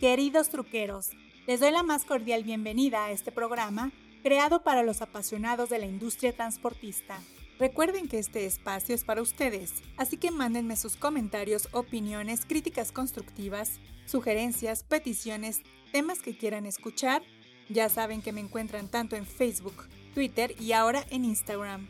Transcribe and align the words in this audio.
Queridos 0.00 0.50
truqueros, 0.50 1.12
les 1.46 1.60
doy 1.60 1.70
la 1.70 1.82
más 1.82 2.04
cordial 2.04 2.44
bienvenida 2.44 3.06
a 3.06 3.12
este 3.12 3.32
programa 3.32 3.92
creado 4.22 4.62
para 4.62 4.82
los 4.82 5.00
apasionados 5.00 5.70
de 5.70 5.78
la 5.78 5.86
industria 5.86 6.34
transportista. 6.34 7.18
Recuerden 7.58 8.06
que 8.06 8.18
este 8.18 8.44
espacio 8.44 8.94
es 8.94 9.04
para 9.04 9.22
ustedes, 9.22 9.72
así 9.96 10.18
que 10.18 10.30
mándenme 10.30 10.76
sus 10.76 10.96
comentarios, 10.96 11.70
opiniones, 11.72 12.44
críticas 12.44 12.92
constructivas, 12.92 13.80
sugerencias, 14.04 14.82
peticiones, 14.82 15.62
temas 15.92 16.18
que 16.18 16.36
quieran 16.36 16.66
escuchar. 16.66 17.22
Ya 17.70 17.88
saben 17.88 18.20
que 18.20 18.32
me 18.32 18.42
encuentran 18.42 18.88
tanto 18.88 19.16
en 19.16 19.24
Facebook, 19.24 19.88
Twitter 20.12 20.54
y 20.60 20.72
ahora 20.72 21.06
en 21.08 21.24
Instagram. 21.24 21.88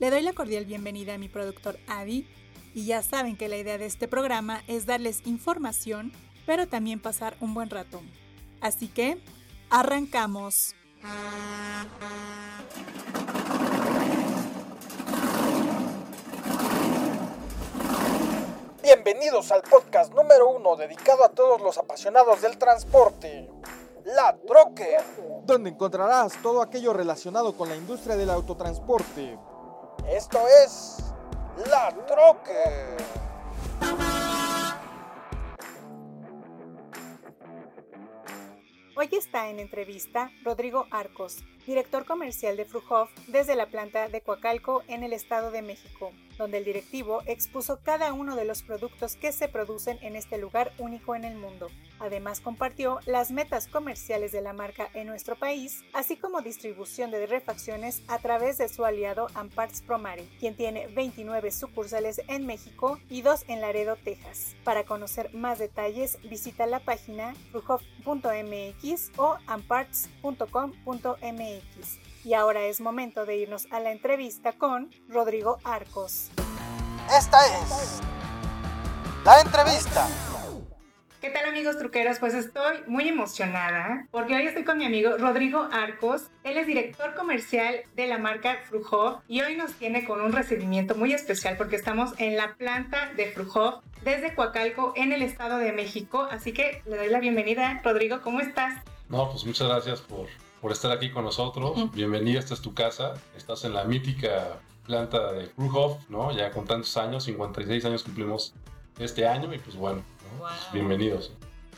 Le 0.00 0.10
doy 0.10 0.22
la 0.22 0.32
cordial 0.32 0.64
bienvenida 0.64 1.14
a 1.14 1.18
mi 1.18 1.28
productor 1.28 1.78
Adi 1.86 2.26
y 2.74 2.86
ya 2.86 3.02
saben 3.02 3.36
que 3.36 3.48
la 3.48 3.56
idea 3.56 3.78
de 3.78 3.86
este 3.86 4.08
programa 4.08 4.64
es 4.66 4.84
darles 4.84 5.24
información 5.26 6.10
pero 6.46 6.66
también 6.68 7.02
pasar 7.02 7.36
un 7.40 7.52
buen 7.52 7.68
rato. 7.68 8.00
Así 8.60 8.88
que, 8.88 9.20
arrancamos. 9.68 10.74
Bienvenidos 18.82 19.50
al 19.50 19.62
podcast 19.62 20.14
número 20.14 20.48
uno 20.48 20.76
dedicado 20.76 21.24
a 21.24 21.28
todos 21.30 21.60
los 21.60 21.76
apasionados 21.76 22.40
del 22.40 22.56
transporte. 22.56 23.50
La 24.04 24.36
Troque. 24.46 24.96
Donde 25.44 25.70
encontrarás 25.70 26.40
todo 26.40 26.62
aquello 26.62 26.92
relacionado 26.92 27.56
con 27.56 27.68
la 27.68 27.74
industria 27.74 28.14
del 28.16 28.30
autotransporte. 28.30 29.36
Esto 30.08 30.38
es 30.64 30.98
La 31.68 31.92
Troque. 32.06 32.96
Hoy 38.98 39.10
está 39.12 39.50
en 39.50 39.58
entrevista 39.58 40.32
Rodrigo 40.42 40.86
Arcos, 40.90 41.44
director 41.66 42.04
comercial 42.04 42.56
de 42.56 42.64
Fruhoff 42.64 43.10
desde 43.26 43.56
la 43.56 43.66
planta 43.66 44.08
de 44.08 44.20
Coacalco 44.20 44.82
en 44.88 45.02
el 45.02 45.12
Estado 45.12 45.50
de 45.50 45.62
México 45.62 46.12
donde 46.38 46.58
el 46.58 46.64
directivo 46.64 47.22
expuso 47.26 47.80
cada 47.82 48.12
uno 48.12 48.36
de 48.36 48.44
los 48.44 48.62
productos 48.62 49.16
que 49.16 49.32
se 49.32 49.48
producen 49.48 49.98
en 50.02 50.14
este 50.16 50.36
lugar 50.38 50.72
único 50.78 51.14
en 51.14 51.24
el 51.24 51.36
mundo. 51.36 51.68
Además 51.98 52.40
compartió 52.40 53.00
las 53.06 53.30
metas 53.30 53.68
comerciales 53.68 54.32
de 54.32 54.42
la 54.42 54.52
marca 54.52 54.90
en 54.92 55.06
nuestro 55.06 55.36
país, 55.36 55.82
así 55.94 56.16
como 56.16 56.42
distribución 56.42 57.10
de 57.10 57.24
refacciones 57.26 58.02
a 58.08 58.18
través 58.18 58.58
de 58.58 58.68
su 58.68 58.84
aliado 58.84 59.28
Amparts 59.34 59.80
Promare, 59.82 60.28
quien 60.38 60.56
tiene 60.56 60.88
29 60.88 61.50
sucursales 61.50 62.20
en 62.28 62.44
México 62.46 63.00
y 63.08 63.22
dos 63.22 63.44
en 63.48 63.62
Laredo, 63.62 63.96
Texas. 63.96 64.54
Para 64.64 64.84
conocer 64.84 65.32
más 65.32 65.58
detalles, 65.58 66.18
visita 66.28 66.66
la 66.66 66.80
página 66.80 67.34
fruhoff.mx 67.50 69.12
o 69.16 69.38
amparts.com.mx. 69.46 71.55
Y 72.24 72.34
ahora 72.34 72.64
es 72.64 72.80
momento 72.80 73.24
de 73.24 73.36
irnos 73.36 73.66
a 73.70 73.80
la 73.80 73.92
entrevista 73.92 74.52
con 74.52 74.90
Rodrigo 75.08 75.58
Arcos. 75.64 76.30
Esta 77.16 77.38
es 77.46 78.00
la 79.24 79.40
entrevista. 79.40 80.08
¿Qué 81.20 81.30
tal 81.30 81.46
amigos 81.46 81.76
truqueros? 81.78 82.20
Pues 82.20 82.34
estoy 82.34 82.76
muy 82.86 83.08
emocionada 83.08 84.06
porque 84.12 84.36
hoy 84.36 84.46
estoy 84.46 84.62
con 84.62 84.78
mi 84.78 84.84
amigo 84.84 85.16
Rodrigo 85.16 85.68
Arcos. 85.72 86.30
Él 86.44 86.56
es 86.56 86.68
director 86.68 87.16
comercial 87.16 87.80
de 87.96 88.06
la 88.06 88.18
marca 88.18 88.58
Frujo 88.68 89.22
y 89.26 89.40
hoy 89.40 89.56
nos 89.56 89.72
tiene 89.72 90.04
con 90.04 90.20
un 90.20 90.32
recibimiento 90.32 90.94
muy 90.94 91.12
especial 91.12 91.56
porque 91.56 91.74
estamos 91.74 92.12
en 92.18 92.36
la 92.36 92.54
planta 92.54 93.10
de 93.16 93.32
Frujo 93.32 93.82
desde 94.04 94.36
Coacalco 94.36 94.92
en 94.94 95.12
el 95.12 95.22
Estado 95.22 95.58
de 95.58 95.72
México. 95.72 96.28
Así 96.30 96.52
que 96.52 96.82
le 96.86 96.96
doy 96.96 97.08
la 97.08 97.18
bienvenida. 97.18 97.80
Rodrigo, 97.82 98.20
¿cómo 98.22 98.40
estás? 98.40 98.80
No, 99.08 99.28
pues 99.28 99.44
muchas 99.44 99.66
gracias 99.66 100.00
por 100.02 100.28
por 100.66 100.72
estar 100.72 100.90
aquí 100.90 101.10
con 101.10 101.22
nosotros. 101.22 101.92
Bienvenida, 101.92 102.40
esta 102.40 102.54
es 102.54 102.60
tu 102.60 102.74
casa. 102.74 103.14
Estás 103.36 103.64
en 103.64 103.72
la 103.72 103.84
mítica 103.84 104.58
planta 104.84 105.32
de 105.32 105.48
Krughoff, 105.50 106.10
¿no? 106.10 106.36
Ya 106.36 106.50
con 106.50 106.64
tantos 106.64 106.96
años, 106.96 107.22
56 107.22 107.84
años 107.84 108.02
cumplimos 108.02 108.52
este 108.98 109.28
año 109.28 109.54
y 109.54 109.58
pues 109.58 109.76
bueno, 109.76 110.02
pues 110.40 110.52
bienvenidos. 110.72 111.32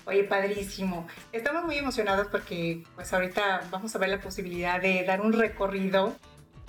Oye, 0.06 0.24
padrísimo. 0.24 1.06
Estamos 1.32 1.66
muy 1.66 1.76
emocionados 1.76 2.28
porque 2.28 2.82
pues 2.94 3.12
ahorita 3.12 3.68
vamos 3.70 3.94
a 3.94 3.98
ver 3.98 4.08
la 4.08 4.22
posibilidad 4.22 4.80
de 4.80 5.04
dar 5.04 5.20
un 5.20 5.34
recorrido 5.34 6.14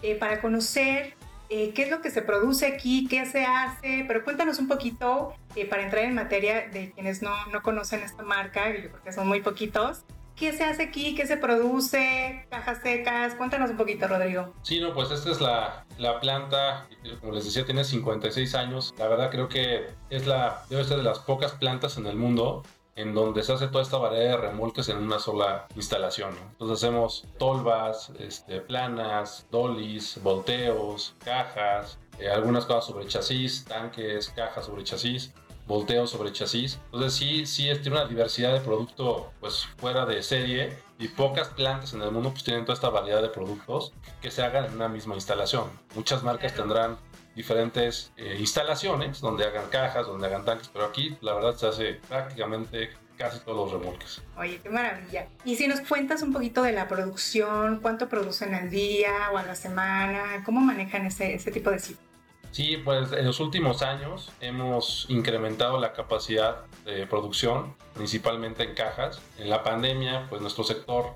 eh, 0.01 0.16
para 0.16 0.41
conocer 0.41 1.13
eh, 1.47 1.72
qué 1.74 1.84
es 1.84 1.90
lo 1.90 2.01
que 2.01 2.12
se 2.12 2.22
produce 2.22 2.68
aquí, 2.68 3.07
qué 3.07 3.25
se 3.28 3.46
hace, 3.46 4.03
pero 4.09 4.25
cuéntanos 4.25 4.59
un 4.59 4.68
poquito 4.68 5.36
eh, 5.56 5.66
para 5.66 5.84
entrar 5.84 6.03
en 6.03 6.16
materia 6.16 6.68
de 6.68 6.91
quienes 6.91 7.22
no, 7.22 7.31
no 7.46 7.62
conocen 7.62 8.01
esta 8.01 8.24
marca, 8.24 8.66
porque 8.91 9.13
son 9.13 9.25
muy 9.25 9.40
poquitos. 9.40 10.03
¿Qué 10.39 10.53
se 10.53 10.63
hace 10.63 10.83
aquí? 10.83 11.16
¿Qué 11.16 11.27
se 11.27 11.35
produce? 11.35 12.45
¿Cajas 12.50 12.81
secas? 12.81 13.35
Cuéntanos 13.35 13.72
un 13.72 13.75
poquito, 13.75 14.07
Rodrigo. 14.07 14.53
Sí, 14.61 14.79
no, 14.79 14.94
pues 14.94 15.11
esta 15.11 15.31
es 15.31 15.41
la, 15.41 15.85
la 15.97 16.22
planta, 16.22 16.88
como 17.19 17.33
les 17.33 17.44
decía, 17.44 17.66
tiene 17.66 17.83
56 17.83 18.55
años. 18.55 18.94
La 18.97 19.09
verdad 19.09 19.31
creo 19.31 19.50
que 19.50 19.88
es 20.09 20.27
la, 20.27 20.63
debe 20.69 20.85
ser 20.85 20.95
de 20.95 21.03
las 21.03 21.19
pocas 21.19 21.51
plantas 21.51 21.97
en 21.97 22.07
el 22.07 22.16
mundo 22.16 22.63
en 22.95 23.13
donde 23.13 23.44
se 23.44 23.51
hace 23.51 23.67
toda 23.67 23.83
esta 23.83 23.97
variedad 23.97 24.38
de 24.38 24.38
remolques 24.38 24.88
en 24.88 25.00
una 25.00 25.19
sola 25.19 25.67
instalación. 25.75 26.33
Entonces 26.51 26.77
hacemos 26.77 27.25
tolvas, 27.38 28.13
este, 28.17 28.61
planas, 28.61 29.45
dollies, 29.51 30.21
volteos, 30.23 31.16
cajas, 31.23 32.00
eh, 32.17 32.29
algunas 32.29 32.66
cosas 32.66 32.85
sobre 32.85 33.07
chasis, 33.07 33.66
tanques, 33.66 34.29
cajas 34.29 34.66
sobre 34.66 34.85
chasis 34.85 35.33
volteo 35.69 36.07
sobre 36.07 36.34
chasis. 36.34 36.80
Entonces 36.85 37.13
sí, 37.13 37.46
sí 37.46 37.69
tiene 37.81 37.97
una 37.97 38.06
diversidad 38.06 38.53
de 38.53 38.59
producto 38.59 39.31
pues 39.40 39.68
fuera 39.78 40.06
de 40.06 40.22
serie 40.24 40.75
y 40.97 41.07
pocas 41.07 41.50
plantas 41.50 41.94
en 41.94 42.02
el 42.02 42.12
mundo 42.12 42.31
pues 42.31 42.44
tienen 42.44 42.66
toda 42.66 42.74
esta 42.74 42.90
variedad 42.90 43.22
de 43.22 43.30
productos 43.30 43.94
que 44.22 44.31
se 44.31 44.41
hagan 44.44 44.66
en 44.66 44.74
una 44.74 44.90
misma 44.90 45.16
instalación. 45.16 45.69
Muchas 45.96 46.24
marcas 46.24 46.53
tendrán 46.56 46.97
diferentes 47.35 48.12
eh, 48.18 48.35
instalaciones 48.40 49.22
donde 49.22 49.46
hagan 49.46 49.69
cajas, 49.69 50.07
donde 50.07 50.25
hagan 50.28 50.44
tanques, 50.44 50.69
pero 50.74 50.85
aquí 50.85 51.16
la 51.22 51.35
verdad 51.35 51.56
se 51.56 51.68
hace 51.68 51.94
prácticamente 52.09 52.90
casi 53.16 53.40
todos 53.41 53.72
los 53.72 53.80
remolques. 53.80 54.22
Oye, 54.38 54.59
qué 54.63 54.69
maravilla. 54.69 55.28
Y 55.46 55.56
si 55.56 55.68
nos 55.68 55.81
cuentas 55.81 56.24
un 56.24 56.34
poquito 56.34 56.63
de 56.63 56.72
la 56.72 56.88
producción, 56.88 57.80
cuánto 57.81 58.09
producen 58.09 58.56
al 58.56 58.69
día 58.72 59.30
o 59.31 59.38
a 59.38 59.44
la 59.44 59.56
semana, 59.56 60.41
cómo 60.44 60.62
manejan 60.62 61.06
ese, 61.06 61.36
ese 61.36 61.51
tipo 61.51 61.69
de 61.69 61.80
cifras. 61.80 62.09
Sí, 62.52 62.78
pues 62.78 63.12
en 63.12 63.26
los 63.26 63.40
últimos 63.40 63.82
años 63.82 64.32
hemos 64.42 65.06
incrementado 65.10 65.80
la 65.80 65.94
capacidad 65.94 66.66
de 66.86 67.06
producción, 67.06 67.76
principalmente 67.94 68.64
en 68.64 68.74
cajas. 68.74 69.22
En 69.38 69.50
la 69.50 69.64
pandemia, 69.64 70.28
pues 70.30 70.42
nuestro 70.42 70.64
sector 70.64 71.14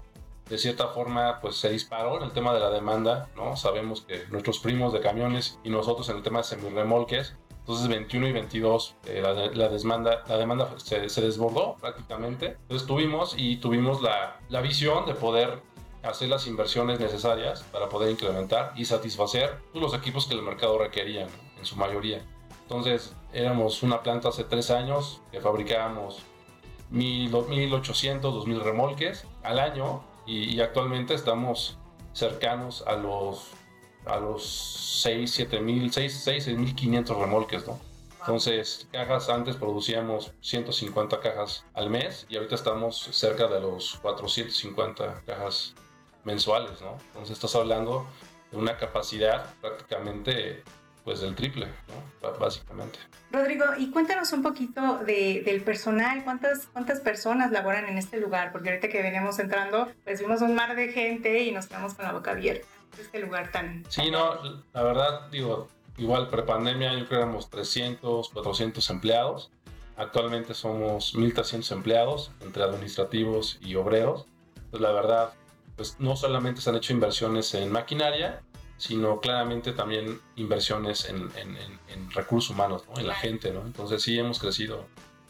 de 0.50 0.58
cierta 0.58 0.90
forma 0.90 1.40
pues 1.42 1.56
se 1.56 1.70
disparó 1.70 2.18
en 2.18 2.24
el 2.24 2.32
tema 2.32 2.54
de 2.54 2.60
la 2.60 2.70
demanda, 2.70 3.30
¿no? 3.36 3.56
Sabemos 3.56 4.02
que 4.02 4.26
nuestros 4.30 4.60
primos 4.60 4.94
de 4.94 5.00
camiones 5.00 5.60
y 5.64 5.70
nosotros 5.70 6.08
en 6.10 6.18
el 6.18 6.24
tema 6.24 6.40
de 6.40 6.44
semirremolques, 6.44 7.36
entonces 7.60 7.88
21 7.88 8.28
y 8.28 8.32
22 8.34 8.96
eh, 9.06 9.22
la, 9.22 9.34
la, 9.34 9.70
demanda, 9.70 10.24
la 10.28 10.38
demanda 10.38 10.74
se, 10.78 11.08
se, 11.08 11.22
desbordó 11.22 11.78
prácticamente. 11.80 12.58
Entonces 12.64 12.86
tuvimos 12.86 13.36
y 13.38 13.58
tuvimos 13.58 14.02
la, 14.02 14.40
la 14.50 14.60
visión 14.60 15.06
de 15.06 15.16
poder 15.16 15.62
hacer 16.04 16.30
las 16.30 16.48
inversiones 16.48 17.00
necesarias 17.00 17.64
para 17.72 17.90
poder 17.90 18.12
incrementar 18.12 18.74
y 18.76 18.86
satisfacer 18.86 19.58
los 19.74 19.94
equipos 19.94 20.28
que 20.28 20.36
el 20.36 20.42
mercado 20.42 20.78
requería, 20.78 21.28
en 21.58 21.66
su 21.66 21.76
mayoría. 21.76 22.22
Entonces, 22.64 23.14
éramos 23.34 23.84
una 23.84 24.04
planta 24.04 24.30
hace 24.30 24.44
tres 24.44 24.70
años 24.70 25.22
que 25.32 25.42
fabricábamos 25.42 26.24
1.800, 26.92 28.22
2.000 28.22 28.62
remolques 28.62 29.26
al 29.44 29.60
año 29.60 30.04
y, 30.26 30.60
actualmente 30.62 31.14
estamos 31.14 31.78
cercanos 32.14 32.84
a 32.88 32.94
los, 32.94 33.52
a 34.06 34.18
los 34.18 35.02
6, 35.04 35.40
7.000, 35.52 35.92
6, 35.92 36.48
6.500 36.48 37.20
remolques, 37.20 37.68
¿no? 37.68 37.80
Entonces, 38.20 38.88
cajas 38.92 39.28
antes 39.28 39.58
producíamos 39.58 40.32
150 40.40 41.20
cajas 41.20 41.66
al 41.74 41.90
mes 41.90 42.26
y 42.30 42.38
ahorita 42.38 42.56
estamos 42.56 42.98
cerca 43.12 43.48
de 43.48 43.60
los 43.60 43.98
450 44.02 45.24
cajas 45.26 45.76
mensuales, 46.24 46.82
¿no? 46.82 46.98
Entonces 47.08 47.32
estás 47.32 47.56
hablando 47.56 48.08
de 48.52 48.58
una 48.58 48.78
capacidad 48.78 49.54
prácticamente 49.62 50.64
pues 51.04 51.20
del 51.20 51.36
triple, 51.36 51.68
¿no? 51.68 52.32
Básicamente. 52.40 53.00
Rodrigo, 53.32 53.66
y 53.78 53.92
cuéntanos 53.92 54.32
un 54.32 54.42
poquito 54.42 55.00
de, 55.00 55.42
del 55.44 55.62
personal, 55.62 56.24
¿cuántas, 56.24 56.68
cuántas 56.68 57.02
personas 57.02 57.52
laboran 57.52 57.86
en 57.86 57.98
este 57.98 58.20
lugar, 58.20 58.52
porque 58.52 58.70
ahorita 58.70 58.88
que 58.90 59.02
veníamos 59.02 59.40
entrando, 59.40 59.92
pues 60.04 60.22
vimos 60.22 60.42
un 60.42 60.56
mar 60.56 60.76
de 60.76 60.90
gente 60.90 61.44
y 61.44 61.52
nos 61.52 61.68
quedamos 61.68 61.94
con 61.96 62.06
la 62.06 62.14
boca 62.14 62.32
abierta. 62.32 62.68
Este 63.00 63.20
lugar 63.20 63.52
tan... 63.52 63.84
Sí, 63.90 64.12
no, 64.12 64.64
la 64.74 64.84
verdad, 64.84 65.30
digo, 65.30 65.68
igual 65.98 66.30
prepandemia 66.30 66.94
yo 66.94 67.00
creo 67.00 67.10
que 67.10 67.16
éramos 67.16 67.50
300, 67.50 68.30
400 68.30 68.90
empleados. 68.90 69.52
Actualmente 69.98 70.54
somos 70.54 71.16
1.300 71.16 71.72
empleados 71.72 72.32
entre 72.42 72.64
administrativos 72.64 73.60
y 73.62 73.76
obreros. 73.76 74.26
Pues 74.70 74.82
la 74.82 74.92
verdad, 74.92 75.34
pues 75.76 75.98
no 76.00 76.16
solamente 76.16 76.62
se 76.62 76.70
han 76.70 76.76
hecho 76.76 76.94
inversiones 76.94 77.54
en 77.54 77.72
maquinaria, 77.72 78.42
sino 78.78 79.20
claramente 79.20 79.72
también 79.72 80.20
inversiones 80.36 81.06
en, 81.10 81.30
recursos 82.12 82.52
humanos, 82.52 82.84
en 82.98 83.08
la 83.08 83.16
gente, 83.16 83.52
¿no? 83.52 83.62
Entonces 83.62 84.02
sí 84.02 84.18
hemos 84.20 84.40
crecido 84.40 84.86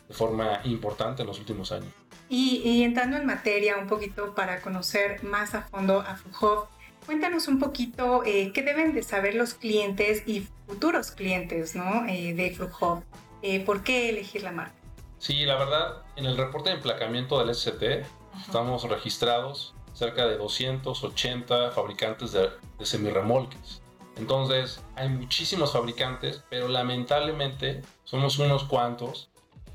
de 0.07 0.13
forma 0.13 0.62
importante 0.63 1.22
en 1.22 1.28
los 1.28 1.40
últimos 1.40 1.72
años. 1.72 1.92
Y, 2.30 2.84
entrando 2.84 3.18
en 3.18 3.25
materia 3.25 3.78
un 3.78 3.88
poquito 3.88 4.34
para 4.34 4.62
conocer 4.62 5.24
más 5.24 5.54
a 5.54 5.62
fondo 5.62 6.00
a 6.00 6.16
Fujov, 6.16 6.68
cuéntanos 7.06 7.48
un 7.48 7.60
poquito 7.60 8.24
eh, 8.25 8.51
qué 8.54 8.63
deben 8.63 8.96
de 8.96 9.04
saber 9.04 9.36
los 9.36 9.54
clientes 9.54 10.24
y 10.25 10.48
futuros 10.66 11.12
clientes 11.12 11.75
¿no? 11.75 12.06
Eh, 12.07 12.34
de 12.34 12.51
Fujov. 12.56 13.04
Eh, 13.44 13.60
¿Por 13.63 13.84
qué 13.84 14.10
elegir 14.10 14.42
la 14.42 14.51
marca? 14.51 14.74
Sí, 15.19 15.46
la 15.46 15.57
verdad, 15.57 16.04
en 16.16 16.25
el 16.25 16.38
reporte 16.38 16.69
de 16.69 16.78
emplacamiento 16.78 17.38
del 17.39 17.54
SCT 17.54 18.06
estamos 18.48 18.84
registrados 18.89 19.75
cerca 19.94 20.25
de 20.28 20.38
280 20.38 21.72
fabricantes 21.72 22.31
de, 22.31 22.50
de 22.78 22.86
semirremolques. 22.86 23.81
Entonces, 24.18 24.84
hay 24.95 25.10
muchísimos 25.10 25.74
fabricantes, 25.74 26.44
pero 26.50 26.68
lamentablemente 26.68 27.81
somos 28.04 28.38
unos 28.38 28.63
cuantos 28.66 29.30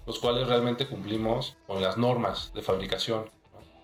los 0.09 0.19
cuales 0.19 0.49
realmente 0.49 0.87
cumplimos 0.87 1.59
con 1.67 1.82
las 1.82 1.99
normas 1.99 2.50
de 2.55 2.62
fabricación. 2.62 3.31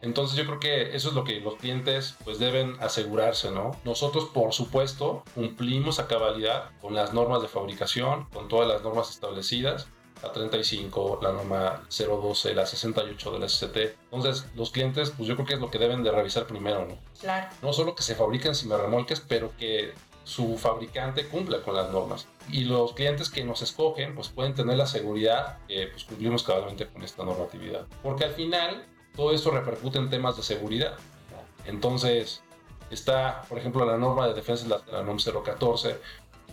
Entonces 0.01 0.39
yo 0.39 0.47
creo 0.47 0.59
que 0.59 0.97
eso 0.97 1.11
es 1.11 1.15
lo 1.15 1.23
que 1.23 1.39
los 1.41 1.57
clientes 1.57 2.17
pues 2.25 2.39
deben 2.39 2.77
asegurarse, 2.81 3.51
¿no? 3.51 3.73
Nosotros 3.85 4.31
por 4.33 4.55
supuesto 4.55 5.23
cumplimos 5.35 5.99
a 5.99 6.09
cabalidad 6.09 6.71
con 6.81 6.95
las 6.95 7.13
normas 7.13 7.43
de 7.43 7.49
fabricación, 7.49 8.27
con 8.33 8.49
todas 8.49 8.67
las 8.67 8.83
normas 8.83 9.11
establecidas, 9.11 9.89
la 10.25 10.33
35, 10.33 11.21
la 11.23 11.33
norma 11.33 11.83
012, 11.89 12.55
la 12.55 12.67
68 12.67 13.33
del 13.33 13.49
SCT. 13.49 13.77
Entonces 14.11 14.47
los 14.55 14.71
clientes 14.71 15.11
pues 15.11 15.29
yo 15.29 15.35
creo 15.37 15.47
que 15.47 15.55
es 15.55 15.61
lo 15.61 15.71
que 15.71 15.79
deben 15.79 16.03
de 16.03 16.11
revisar 16.11 16.47
primero, 16.47 16.87
¿no? 16.87 16.99
Claro. 17.21 17.49
No 17.63 17.73
solo 17.73 17.95
que 17.95 18.03
se 18.03 18.15
fabriquen 18.15 18.53
remolques, 18.69 19.21
pero 19.21 19.53
que 19.59 19.93
su 20.25 20.57
fabricante 20.57 21.27
cumpla 21.29 21.61
con 21.63 21.77
las 21.77 21.91
normas. 21.91 22.27
Y 22.51 22.65
los 22.65 22.95
clientes 22.95 23.29
que 23.29 23.45
nos 23.45 23.63
escogen 23.63 24.15
pues 24.15 24.29
pueden 24.29 24.55
tener 24.55 24.77
la 24.77 24.87
seguridad 24.87 25.59
que 25.69 25.89
pues, 25.89 26.05
cumplimos 26.05 26.43
cabalmente 26.43 26.87
con 26.87 27.03
esta 27.03 27.25
normatividad. 27.25 27.87
Porque 28.03 28.25
al 28.25 28.33
final 28.33 28.87
todo 29.15 29.33
esto 29.33 29.51
repercute 29.51 29.99
en 29.99 30.11
temas 30.11 30.37
de 30.37 30.43
seguridad. 30.43 30.97
Entonces 31.67 32.43
está, 32.91 33.43
por 33.49 33.59
ejemplo, 33.59 33.85
la 33.85 33.97
norma 33.97 34.27
de 34.29 34.35
defensa, 34.35 34.67
la, 34.67 34.81
la 34.91 35.03
NOM 35.03 35.19
014. 35.19 35.99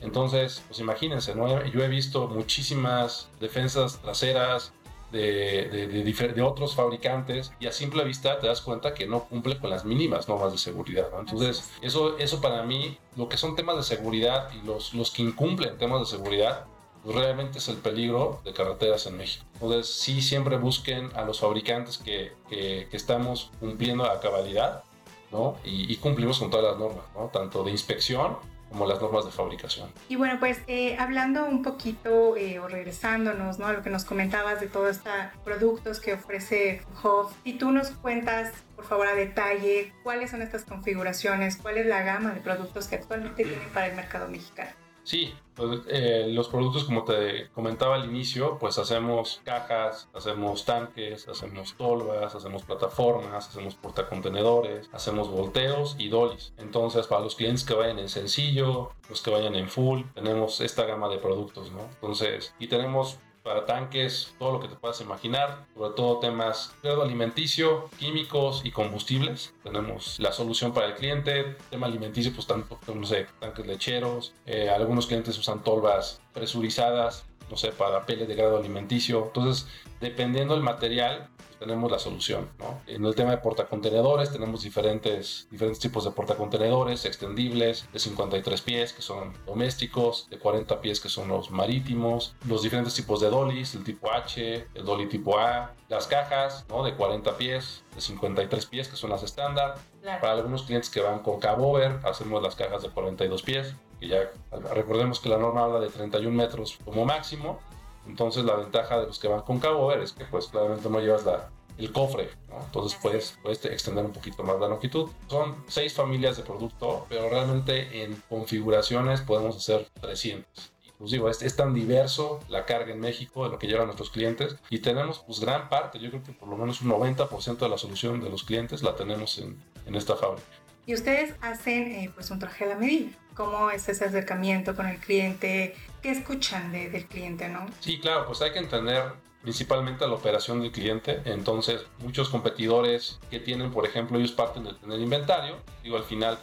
Entonces, 0.02 0.64
pues 0.68 0.80
imagínense, 0.80 1.36
¿no? 1.36 1.64
yo 1.66 1.84
he 1.84 1.88
visto 1.88 2.28
muchísimas 2.28 3.30
defensas 3.40 4.02
traseras, 4.02 4.74
de, 5.12 5.88
de, 6.04 6.42
otros 6.42 6.76
fabricantes 6.76 7.52
y 7.60 7.68
a 7.68 7.72
simple 7.72 8.04
vista 8.04 8.40
te 8.40 8.48
das 8.48 8.62
cuenta 8.62 8.94
que 8.94 9.06
no 9.06 9.26
cumple 9.26 9.58
con 9.60 9.70
las 9.70 9.86
mínimas 9.86 10.28
normas 10.28 10.54
de 10.54 10.58
seguridad. 10.58 11.08
Entonces, 11.20 11.70
eso, 11.82 12.18
eso 12.18 12.42
para 12.42 12.64
mí, 12.64 12.98
lo 13.16 13.28
que 13.28 13.38
son 13.38 13.56
temas 13.56 13.76
de 13.76 13.84
seguridad 13.84 14.50
y 14.54 14.66
los, 14.66 14.94
los 14.94 15.12
que 15.12 15.22
incumplen 15.22 15.78
temas 15.78 16.00
de 16.00 16.18
seguridad, 16.18 16.66
pues 17.04 17.16
realmente 17.16 17.58
es 17.58 17.68
el 17.68 17.78
peligro 17.78 18.42
de 18.46 18.54
carreteras 18.54 19.06
en 19.08 19.18
México. 19.18 19.46
Entonces, 19.56 19.88
sí, 19.88 20.22
siempre 20.22 20.58
busquen 20.58 21.10
a 21.16 21.24
los 21.24 21.40
fabricantes 21.40 21.98
que, 21.98 22.34
que, 22.50 22.88
estamos 22.92 23.52
cumpliendo 23.60 24.06
a 24.06 24.20
cabalidad 24.20 24.84
¿no? 25.32 25.58
y, 25.66 25.92
y, 25.92 25.98
cumplimos 25.98 26.40
con 26.40 26.50
todas 26.50 26.66
las 26.72 26.80
normas, 26.80 27.06
¿no? 27.16 27.30
tanto 27.34 27.64
de 27.64 27.72
inspección 27.72 28.38
como 28.72 28.88
las 28.88 29.02
normas 29.02 29.26
de 29.26 29.32
fabricación. 29.32 29.92
Y 30.08 30.16
bueno, 30.16 30.38
pues 30.40 30.60
eh, 30.68 30.96
hablando 30.98 31.46
un 31.46 31.62
poquito 31.62 32.38
eh, 32.38 32.60
o 32.60 32.68
regresándonos 32.68 33.60
¿no? 33.60 33.68
a 33.68 33.74
lo 33.74 33.84
que 33.84 33.90
nos 33.90 34.06
comentabas 34.06 34.62
de 34.62 34.68
todos 34.68 34.98
estos 34.98 35.14
productos 35.44 36.00
que 36.00 36.14
ofrece 36.14 36.82
Hof, 37.04 37.34
si 37.44 37.54
tú 37.54 37.72
nos 37.72 37.90
cuentas, 37.90 38.54
por 38.76 38.86
favor, 38.86 39.08
a 39.08 39.14
detalle 39.14 39.92
cuáles 40.04 40.32
son 40.32 40.42
estas 40.42 40.64
configuraciones, 40.64 41.58
cuál 41.58 41.78
es 41.78 41.86
la 41.86 42.02
gama 42.04 42.34
de 42.34 42.40
productos 42.40 42.88
que 42.88 42.96
actualmente 42.96 43.44
tienen 43.44 43.70
para 43.74 43.88
el 43.88 43.96
mercado 43.96 44.30
mexicano. 44.30 44.72
Sí, 45.04 45.34
pues, 45.56 45.82
eh, 45.88 46.28
los 46.30 46.48
productos 46.48 46.84
como 46.86 47.04
te 47.04 47.50
comentaba 47.50 47.96
al 47.96 48.06
inicio, 48.06 48.58
pues 48.60 48.78
hacemos 48.78 49.42
cajas, 49.44 50.10
hacemos 50.14 50.66
tanques, 50.66 51.28
hacemos 51.28 51.76
tolvas, 51.76 52.34
hacemos 52.36 52.64
plataformas, 52.64 53.50
hacemos 53.50 53.76
portacontenedores, 53.76 54.90
hacemos 54.92 55.30
volteos 55.30 55.96
y 56.00 56.10
dolis. 56.10 56.54
Entonces 56.58 57.08
para 57.08 57.22
los 57.22 57.36
clientes 57.36 57.64
que 57.64 57.74
vayan 57.74 58.00
en 58.00 58.10
sencillo, 58.10 58.92
los 59.10 59.22
que 59.22 59.32
vayan 59.32 59.56
en 59.56 59.70
full, 59.70 60.02
tenemos 60.14 60.62
esta 60.62 60.86
gama 60.86 61.10
de 61.10 61.18
productos, 61.18 61.72
¿no? 61.72 61.82
Entonces, 61.94 62.54
y 62.60 62.68
tenemos 62.68 63.20
para 63.44 63.66
tanques, 63.66 64.34
todo 64.38 64.54
lo 64.54 64.60
que 64.60 64.68
te 64.68 64.76
puedas 64.76 65.02
imaginar, 65.02 65.66
sobre 65.74 65.94
todo 65.96 66.20
temas 66.20 66.76
de 66.84 66.92
alimenticio, 66.92 67.90
químicos 67.98 68.62
y 68.64 68.72
combustibles. 68.72 69.54
Tenemos 69.64 70.20
la 70.20 70.32
solución 70.32 70.74
para 70.74 70.88
el 70.88 70.96
cliente, 70.96 71.58
tema 71.70 71.88
alimenticio, 71.88 72.34
pues 72.34 72.48
tanto, 72.48 72.80
no 72.94 73.06
sé, 73.06 73.28
tanques 73.40 73.66
lecheros, 73.66 74.34
eh, 74.46 74.70
algunos 74.70 75.08
clientes 75.08 75.38
usan 75.38 75.64
tolvas 75.64 76.22
presurizadas, 76.34 77.26
no 77.52 77.58
sé, 77.58 77.72
para 77.72 78.06
peles 78.06 78.28
de 78.28 78.36
grado 78.36 78.58
alimenticio. 78.58 79.26
Entonces, 79.28 79.68
dependiendo 80.00 80.54
del 80.54 80.64
material, 80.64 81.30
tenemos 81.62 81.92
la 81.92 82.00
solución. 82.00 82.50
¿no? 82.58 82.82
En 82.88 83.06
el 83.06 83.14
tema 83.14 83.32
de 83.32 83.38
portacontenedores 83.38 84.32
tenemos 84.32 84.64
diferentes, 84.64 85.48
diferentes 85.52 85.80
tipos 85.80 86.04
de 86.04 86.10
portacontenedores 86.10 87.06
extendibles 87.06 87.88
de 87.94 88.00
53 88.00 88.62
pies 88.62 88.94
que 88.94 89.04
son 89.04 89.34
domésticos, 89.46 90.28
de 90.32 90.40
40 90.40 90.82
pies 90.82 91.00
que 91.00 91.08
son 91.08 91.28
los 91.28 91.52
marítimos, 91.52 92.36
los 92.48 92.64
diferentes 92.64 92.96
tipos 92.96 93.22
de 93.22 93.30
dolis, 93.30 93.76
el 93.76 93.84
tipo 93.84 94.12
H, 94.12 94.68
el 94.74 94.86
dolly 94.86 95.08
tipo 95.08 95.38
A, 95.38 95.76
las 95.88 96.08
cajas 96.08 96.66
¿no? 96.68 96.84
de 96.84 96.96
40 96.96 97.38
pies, 97.38 97.84
de 97.94 98.02
53 98.02 98.66
pies 98.66 98.88
que 98.88 98.96
son 98.96 99.12
las 99.12 99.22
estándar. 99.22 99.76
Para 100.02 100.32
algunos 100.32 100.64
clientes 100.64 100.90
que 100.90 101.02
van 101.02 101.20
con 101.20 101.40
cabover 101.40 102.00
hacemos 102.06 102.42
las 102.42 102.56
cajas 102.56 102.82
de 102.82 102.90
42 102.90 103.44
pies, 103.44 103.76
que 104.02 104.10
ya 104.10 104.30
recordemos 104.74 105.22
que 105.22 105.30
la 105.30 105.38
norma 105.38 105.64
habla 105.64 105.80
de 105.80 105.88
31 105.88 106.36
metros 106.36 106.78
como 106.84 107.06
máximo 107.06 107.60
entonces 108.08 108.44
la 108.44 108.56
ventaja 108.56 109.00
de 109.00 109.08
los 109.08 109.20
que 109.20 109.28
van 109.28 109.42
con 109.42 109.60
cabo 109.60 109.92
es 109.94 110.12
que 110.14 110.26
pues 110.26 110.48
claramente 110.48 110.90
no 110.90 111.00
llevas 111.00 111.26
la, 111.26 111.50
el 111.78 111.92
cofre, 111.92 112.30
entonces 112.66 112.98
puedes, 113.02 113.38
puedes 113.42 113.64
extender 113.66 114.06
un 114.06 114.12
poquito 114.12 114.44
más 114.44 114.60
la 114.60 114.68
longitud. 114.68 115.10
Son 115.28 115.64
seis 115.68 115.94
familias 115.94 116.38
de 116.38 116.44
producto, 116.44 117.06
pero 117.10 117.30
realmente 117.30 118.04
en 118.04 118.22
configuraciones 118.30 119.22
podemos 119.22 119.56
hacer 119.56 119.88
300. 120.02 120.72
Pues 120.98 121.12
digo, 121.12 121.30
es, 121.30 121.42
es, 121.42 121.56
tan 121.56 121.74
diverso 121.74 122.40
la 122.48 122.66
carga 122.66 122.94
en 122.94 123.00
México 123.00 123.44
de 123.44 123.50
lo 123.50 123.58
que 123.58 123.66
llevan 123.66 123.88
nuestros 123.88 124.12
clientes 124.12 124.56
y 124.70 124.80
tenemos 124.80 125.20
pues 125.26 125.40
gran 125.40 125.68
parte, 125.68 125.98
yo 125.98 126.12
creo 126.12 126.22
que 126.22 126.32
por 126.32 126.48
lo 126.48 126.58
menos 126.58 126.82
un 126.82 126.92
90% 126.92 127.58
de 127.58 127.70
la 127.70 127.80
solución 127.80 128.22
de 128.22 128.30
los 128.30 128.44
clientes 128.44 128.84
la 128.84 128.96
tenemos 128.96 129.40
en, 129.40 129.60
en 129.88 129.96
esta 129.96 130.16
fábrica. 130.16 130.46
Y 130.86 130.94
ustedes 130.94 131.36
hacen 131.42 131.92
eh, 131.92 132.12
pues 132.14 132.32
un 132.32 132.40
traje 132.40 132.66
a 132.66 132.68
la 132.68 132.76
medida. 132.76 133.12
¿Cómo 133.36 133.70
es 133.72 133.88
ese 133.88 134.06
acercamiento 134.06 134.76
con 134.76 134.88
el 134.88 134.98
cliente? 134.98 135.76
¿Qué 136.02 136.12
escuchan 136.12 136.72
del 136.72 137.06
cliente, 137.06 137.48
no? 137.48 137.66
Sí, 137.80 138.00
claro, 138.00 138.26
pues 138.26 138.42
hay 138.42 138.52
que 138.52 138.60
entender 138.60 139.04
principalmente 139.42 140.06
la 140.08 140.14
operación 140.14 140.62
del 140.62 140.72
cliente. 140.72 141.22
Entonces, 141.26 141.82
muchos 142.00 142.30
competidores 142.30 143.20
que 143.30 143.40
tienen, 143.40 143.72
por 143.72 143.86
ejemplo, 143.86 144.18
ellos 144.18 144.32
parten 144.32 144.64
de 144.66 144.74
tener 144.74 145.00
inventario, 145.00 145.58
digo, 145.84 145.98
al 145.98 146.04
final, 146.04 146.40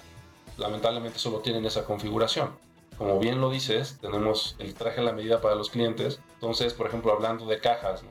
lamentablemente 0.57 1.19
solo 1.19 1.41
tienen 1.41 1.65
esa 1.67 1.85
configuración. 1.85 2.51
Como 2.97 3.19
bien 3.21 3.41
lo 3.41 3.51
dices, 3.51 3.99
tenemos 4.01 4.57
el 4.59 4.75
traje 4.75 5.01
a 5.01 5.05
la 5.05 5.13
medida 5.13 5.41
para 5.41 5.55
los 5.55 5.71
clientes. 5.71 6.21
Entonces, 6.35 6.75
por 6.75 6.89
ejemplo, 6.89 7.13
hablando 7.13 7.47
de 7.47 7.61
cajas, 7.61 8.03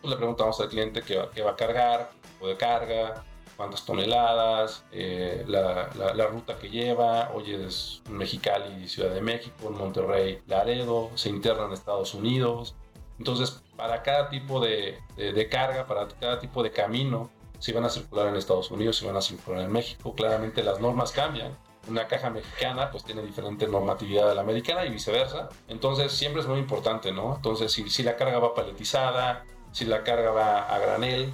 pues 0.00 0.10
le 0.10 0.16
preguntamos 0.16 0.60
al 0.60 0.68
cliente 0.68 1.02
qué 1.02 1.16
va, 1.16 1.30
qué 1.30 1.42
va 1.42 1.52
a 1.52 1.56
cargar, 1.56 2.10
tipo 2.32 2.48
de 2.48 2.56
carga, 2.56 3.24
cuántas 3.56 3.84
toneladas, 3.84 4.84
eh, 4.92 5.44
la, 5.46 5.90
la, 6.14 6.26
ruta 6.26 6.56
que 6.58 6.70
lleva, 6.70 7.30
oye, 7.34 7.66
es 7.66 8.02
Mexicali, 8.10 8.88
Ciudad 8.88 9.10
de 9.10 9.20
México, 9.20 9.70
Monterrey, 9.70 10.40
Laredo, 10.46 11.10
se 11.14 11.28
interna 11.28 11.66
en 11.66 11.72
Estados 11.72 12.14
Unidos. 12.14 12.74
Entonces, 13.18 13.62
para 13.76 14.02
cada 14.02 14.28
tipo 14.28 14.60
de, 14.60 14.98
de, 15.16 15.48
carga, 15.48 15.86
para 15.86 16.08
cada 16.08 16.38
tipo 16.38 16.62
de 16.62 16.70
camino, 16.70 17.30
si 17.58 17.72
van 17.72 17.84
a 17.84 17.88
circular 17.88 18.28
en 18.28 18.36
Estados 18.36 18.70
Unidos, 18.70 18.96
si 18.96 19.06
van 19.06 19.16
a 19.16 19.22
circular 19.22 19.62
en 19.62 19.72
México, 19.72 20.14
claramente 20.14 20.62
las 20.62 20.80
normas 20.80 21.12
cambian. 21.12 21.56
Una 21.88 22.06
caja 22.06 22.30
mexicana 22.30 22.90
pues 22.90 23.04
tiene 23.04 23.22
diferente 23.22 23.68
normatividad 23.68 24.28
de 24.28 24.34
la 24.34 24.40
americana 24.40 24.84
y 24.86 24.90
viceversa. 24.90 25.50
Entonces 25.68 26.12
siempre 26.12 26.40
es 26.40 26.48
muy 26.48 26.58
importante, 26.58 27.12
¿no? 27.12 27.36
Entonces 27.36 27.72
si, 27.72 27.88
si 27.90 28.02
la 28.02 28.16
carga 28.16 28.38
va 28.38 28.54
paletizada, 28.54 29.44
si 29.72 29.84
la 29.84 30.02
carga 30.02 30.30
va 30.30 30.62
a 30.62 30.78
granel, 30.78 31.30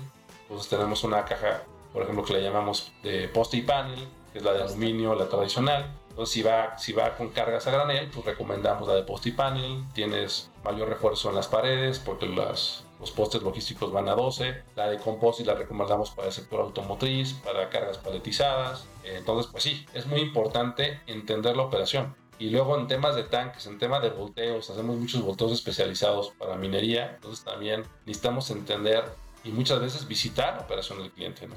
pues 0.49 0.69
tenemos 0.69 1.05
una 1.05 1.25
caja 1.25 1.63
por 1.93 2.03
ejemplo, 2.03 2.25
que 2.25 2.35
le 2.35 2.43
llamamos 2.43 2.93
de 3.03 3.29
poste 3.29 3.59
y 3.59 3.63
panel, 3.63 4.09
que 4.33 4.39
es 4.39 4.45
la 4.45 4.53
de 4.53 4.63
aluminio, 4.63 5.15
la 5.15 5.29
tradicional. 5.29 5.93
Entonces, 6.11 6.33
si 6.33 6.43
va, 6.43 6.77
si 6.79 6.93
va 6.93 7.17
con 7.17 7.31
cargas 7.31 7.67
a 7.67 7.71
granel, 7.71 8.11
pues 8.13 8.27
recomendamos 8.27 8.87
la 8.89 8.95
de 8.95 9.03
poste 9.03 9.31
y 9.31 9.33
panel. 9.33 9.85
Tienes 9.95 10.51
mayor 10.65 10.89
refuerzo 10.89 11.31
en 11.31 11.37
las 11.37 11.49
paredes 11.49 11.99
porque 11.99 12.27
las, 12.27 12.85
los 12.99 13.11
postes 13.11 13.43
logísticos 13.43 13.93
van 13.93 14.09
a 14.09 14.15
12. 14.15 14.63
La 14.77 14.91
de 14.91 14.99
composite 14.99 15.49
la 15.49 15.55
recomendamos 15.55 16.11
para 16.11 16.29
el 16.29 16.35
sector 16.35 16.61
automotriz, 16.61 17.35
para 17.45 17.71
cargas 17.71 17.99
paletizadas. 17.99 18.87
Entonces, 19.05 19.51
pues 19.51 19.63
sí, 19.63 19.87
es 19.95 20.07
muy 20.07 20.21
importante 20.21 21.01
entender 21.07 21.57
la 21.57 21.63
operación. 21.63 22.15
Y 22.41 22.49
luego 22.49 22.79
en 22.79 22.87
temas 22.87 23.17
de 23.17 23.25
tanques, 23.25 23.67
en 23.67 23.79
temas 23.79 24.03
de 24.03 24.09
volteos, 24.09 24.71
hacemos 24.71 24.97
muchos 24.97 25.23
volteos 25.23 25.53
especializados 25.53 26.31
para 26.39 26.57
minería. 26.57 27.13
Entonces 27.17 27.45
también 27.45 27.85
necesitamos 28.07 28.51
entender 28.51 29.05
y 29.45 29.51
muchas 29.51 29.81
veces 29.81 30.07
visitar 30.07 30.55
la 30.55 30.63
operación 30.63 30.99
del 30.99 31.11
cliente. 31.11 31.47
¿no? 31.47 31.55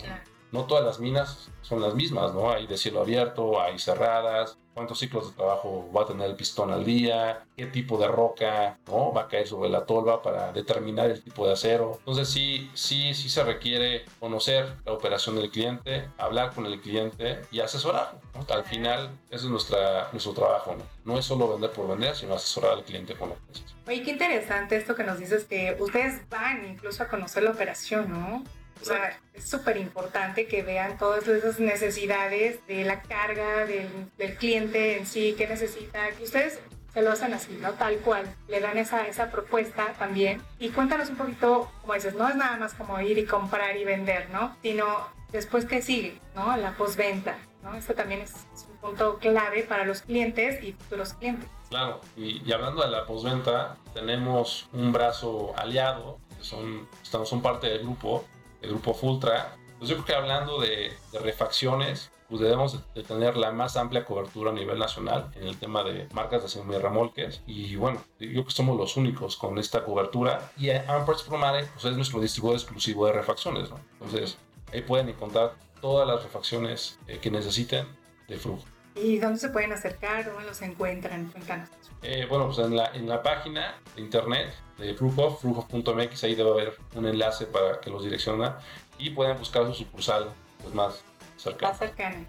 no 0.52 0.66
todas 0.66 0.86
las 0.86 1.00
minas 1.00 1.50
son 1.62 1.82
las 1.82 1.96
mismas, 1.96 2.34
¿no? 2.34 2.52
Hay 2.52 2.68
de 2.68 2.78
cielo 2.78 3.02
abierto, 3.02 3.60
hay 3.62 3.80
cerradas, 3.80 4.58
cuántos 4.74 5.00
ciclos 5.00 5.30
de 5.30 5.36
trabajo 5.36 5.90
va 5.96 6.04
a 6.04 6.06
tener 6.06 6.30
el 6.30 6.36
pistón 6.36 6.72
al 6.72 6.84
día, 6.84 7.46
qué 7.56 7.66
tipo 7.68 7.98
de 7.98 8.08
roca 8.08 8.78
¿no? 8.88 9.14
va 9.14 9.24
a 9.24 9.28
caer 9.28 9.48
sobre 9.48 9.70
la 9.70 9.86
tolva 9.86 10.22
para 10.22 10.52
determinar 10.52 11.10
el 11.10 11.22
tipo 11.22 11.46
de 11.48 11.54
acero. 11.54 11.96
Entonces 12.00 12.30
sí, 12.30 12.70
sí, 12.74 13.14
sí 13.14 13.30
se 13.30 13.44
requiere 13.44 14.06
conocer 14.20 14.76
la 14.86 14.94
operación 14.94 15.36
del 15.36 15.50
cliente, 15.50 16.10
hablar 16.18 16.54
con 16.54 16.66
el 16.66 16.82
cliente 16.82 17.42
y 17.52 17.60
asesorarlo. 17.60 18.20
Al 18.50 18.64
final, 18.64 19.10
ese 19.30 19.46
es 19.46 19.52
nuestra, 19.52 20.10
nuestro 20.12 20.34
trabajo. 20.34 20.76
¿no? 20.76 20.84
no 21.06 21.20
es 21.20 21.26
solo 21.26 21.50
vender 21.50 21.72
por 21.72 21.88
vender, 21.88 22.16
sino 22.16 22.34
asesorar 22.34 22.74
al 22.74 22.84
cliente 22.84 23.16
con 23.16 23.30
lo 23.30 23.36
que 23.36 23.42
necesita. 23.50 23.74
Oye, 23.88 24.04
qué 24.04 24.12
interesante 24.12 24.78
esto 24.78 24.96
que 24.96 25.04
nos 25.04 25.20
dices, 25.20 25.46
que 25.46 25.76
ustedes 25.80 26.28
van 26.30 26.66
incluso 26.66 27.04
a 27.04 27.08
conocer 27.08 27.44
la 27.44 27.52
operación, 27.52 28.10
¿no? 28.10 28.44
O 28.82 28.86
sea, 28.86 29.18
es 29.34 29.50
súper 29.50 29.78
importante 29.78 30.48
que 30.48 30.62
vean 30.62 30.98
todas 30.98 31.28
esas 31.28 31.60
necesidades 31.60 32.66
de 32.68 32.84
la 32.84 33.02
carga 33.02 33.66
del, 33.66 33.90
del, 34.18 34.36
cliente 34.36 34.98
en 34.98 35.06
sí, 35.06 35.36
qué 35.38 35.48
necesita, 35.48 36.10
que 36.12 36.24
ustedes 36.24 36.60
se 36.94 37.02
lo 37.02 37.12
hacen 37.12 37.34
así, 37.34 37.58
¿no? 37.60 37.72
Tal 37.74 37.98
cual, 37.98 38.26
le 38.48 38.60
dan 38.60 38.78
esa, 38.78 39.08
esa 39.08 39.32
propuesta 39.32 39.94
también. 39.98 40.42
Y 40.60 40.70
cuéntanos 40.70 41.10
un 41.10 41.16
poquito, 41.16 41.72
como 41.82 41.94
dices, 41.96 42.14
no 42.14 42.30
es 42.30 42.36
nada 42.36 42.58
más 42.58 42.74
como 42.76 43.00
ir 43.02 43.18
y 43.18 43.26
comprar 43.26 43.76
y 43.78 43.84
vender, 43.84 44.30
¿no? 44.30 44.56
Sino 44.62 44.86
después 45.32 45.66
qué 45.66 45.82
sigue, 45.82 46.20
¿no? 46.36 46.56
La 46.56 46.74
postventa, 46.74 47.38
¿no? 47.64 47.74
Esto 47.74 47.96
también 47.96 48.22
es, 48.22 48.34
un 48.70 48.78
punto 48.90 49.18
clave 49.18 49.64
para 49.64 49.86
los 49.86 50.02
clientes 50.02 50.64
y 50.64 50.74
futuros 50.74 51.14
clientes. 51.14 51.50
Claro, 51.70 52.02
y, 52.16 52.48
y 52.48 52.52
hablando 52.52 52.84
de 52.84 52.92
la 52.92 53.06
postventa, 53.06 53.76
tenemos 53.96 54.68
un 54.74 54.92
brazo 54.94 55.54
aliado, 55.58 56.20
que 56.38 56.44
son, 56.44 56.88
estamos, 57.02 57.28
son 57.28 57.42
parte 57.42 57.68
del 57.68 57.80
grupo, 57.80 58.26
el 58.64 58.70
grupo 58.70 58.94
Fultra. 58.94 59.56
Pues 59.78 59.90
yo 59.90 59.98
creo 59.98 60.06
que 60.06 60.16
hablando 60.16 60.60
de, 60.60 60.94
refacciones, 61.22 62.10
pues 62.30 62.42
debemos 62.42 62.80
de 62.96 63.04
tener 63.04 63.38
la 63.38 63.52
más 63.52 63.78
amplia 63.78 64.06
cobertura 64.06 64.52
a 64.52 64.54
nivel 64.54 64.80
nacional 64.80 65.30
en 65.36 65.48
el 65.48 65.60
tema 65.60 65.84
de 65.84 66.08
marcas 66.14 66.42
de 66.42 66.50
semirremolques 66.50 67.42
y 67.46 67.76
bueno, 67.76 68.02
yo 68.20 68.30
creo 68.30 68.46
que 68.46 68.52
somos 68.52 68.78
los 68.78 68.98
únicos 68.98 69.38
con 69.38 69.60
esta 69.60 69.84
cobertura 69.84 70.52
y 70.58 70.72
Amperts 70.72 71.24
Promare 71.24 71.66
pues 71.74 71.86
es 71.86 71.96
nuestro 71.96 72.20
distribuidor 72.20 72.60
exclusivo 72.60 73.06
de 73.06 73.14
refacciones, 73.14 73.70
¿no? 73.70 73.80
Entonces 74.00 74.38
ahí 74.72 74.82
pueden 74.82 75.10
encontrar 75.10 75.54
todas 75.82 76.08
las 76.08 76.24
refacciones 76.24 76.98
eh, 77.08 77.20
que 77.20 77.30
necesiten 77.30 77.86
de 78.28 78.38
flujo. 78.38 78.64
¿Y 78.96 79.18
dónde 79.20 79.40
se 79.40 79.50
pueden 79.50 79.72
acercar? 79.74 80.26
¿Dónde 80.26 80.46
los 80.46 80.62
encuentran? 80.62 81.26
Cuéntanos. 81.32 81.70
Eh, 82.02 82.26
bueno, 82.30 82.48
pues 82.48 82.60
en 82.60 82.76
la, 82.76 82.88
en 82.94 83.08
la 83.08 83.24
página 83.24 83.76
de 83.96 84.02
internet 84.02 84.54
de 84.78 84.94
Fruhoff, 84.94 85.42
fruhoff.mx, 85.42 86.24
ahí 86.24 86.36
debe 86.36 86.52
haber 86.52 86.78
un 86.96 87.08
enlace 87.08 87.46
para 87.46 87.80
que 87.80 87.90
los 87.90 88.04
direcciona 88.04 88.60
y 88.98 89.12
pueden 89.12 89.38
buscar 89.38 89.66
su 89.68 89.74
sucursal 89.74 90.34
pues, 90.62 90.74
más 90.74 91.04
cercana. 91.38 91.70
Más 91.70 91.80
cercana. 91.80 92.26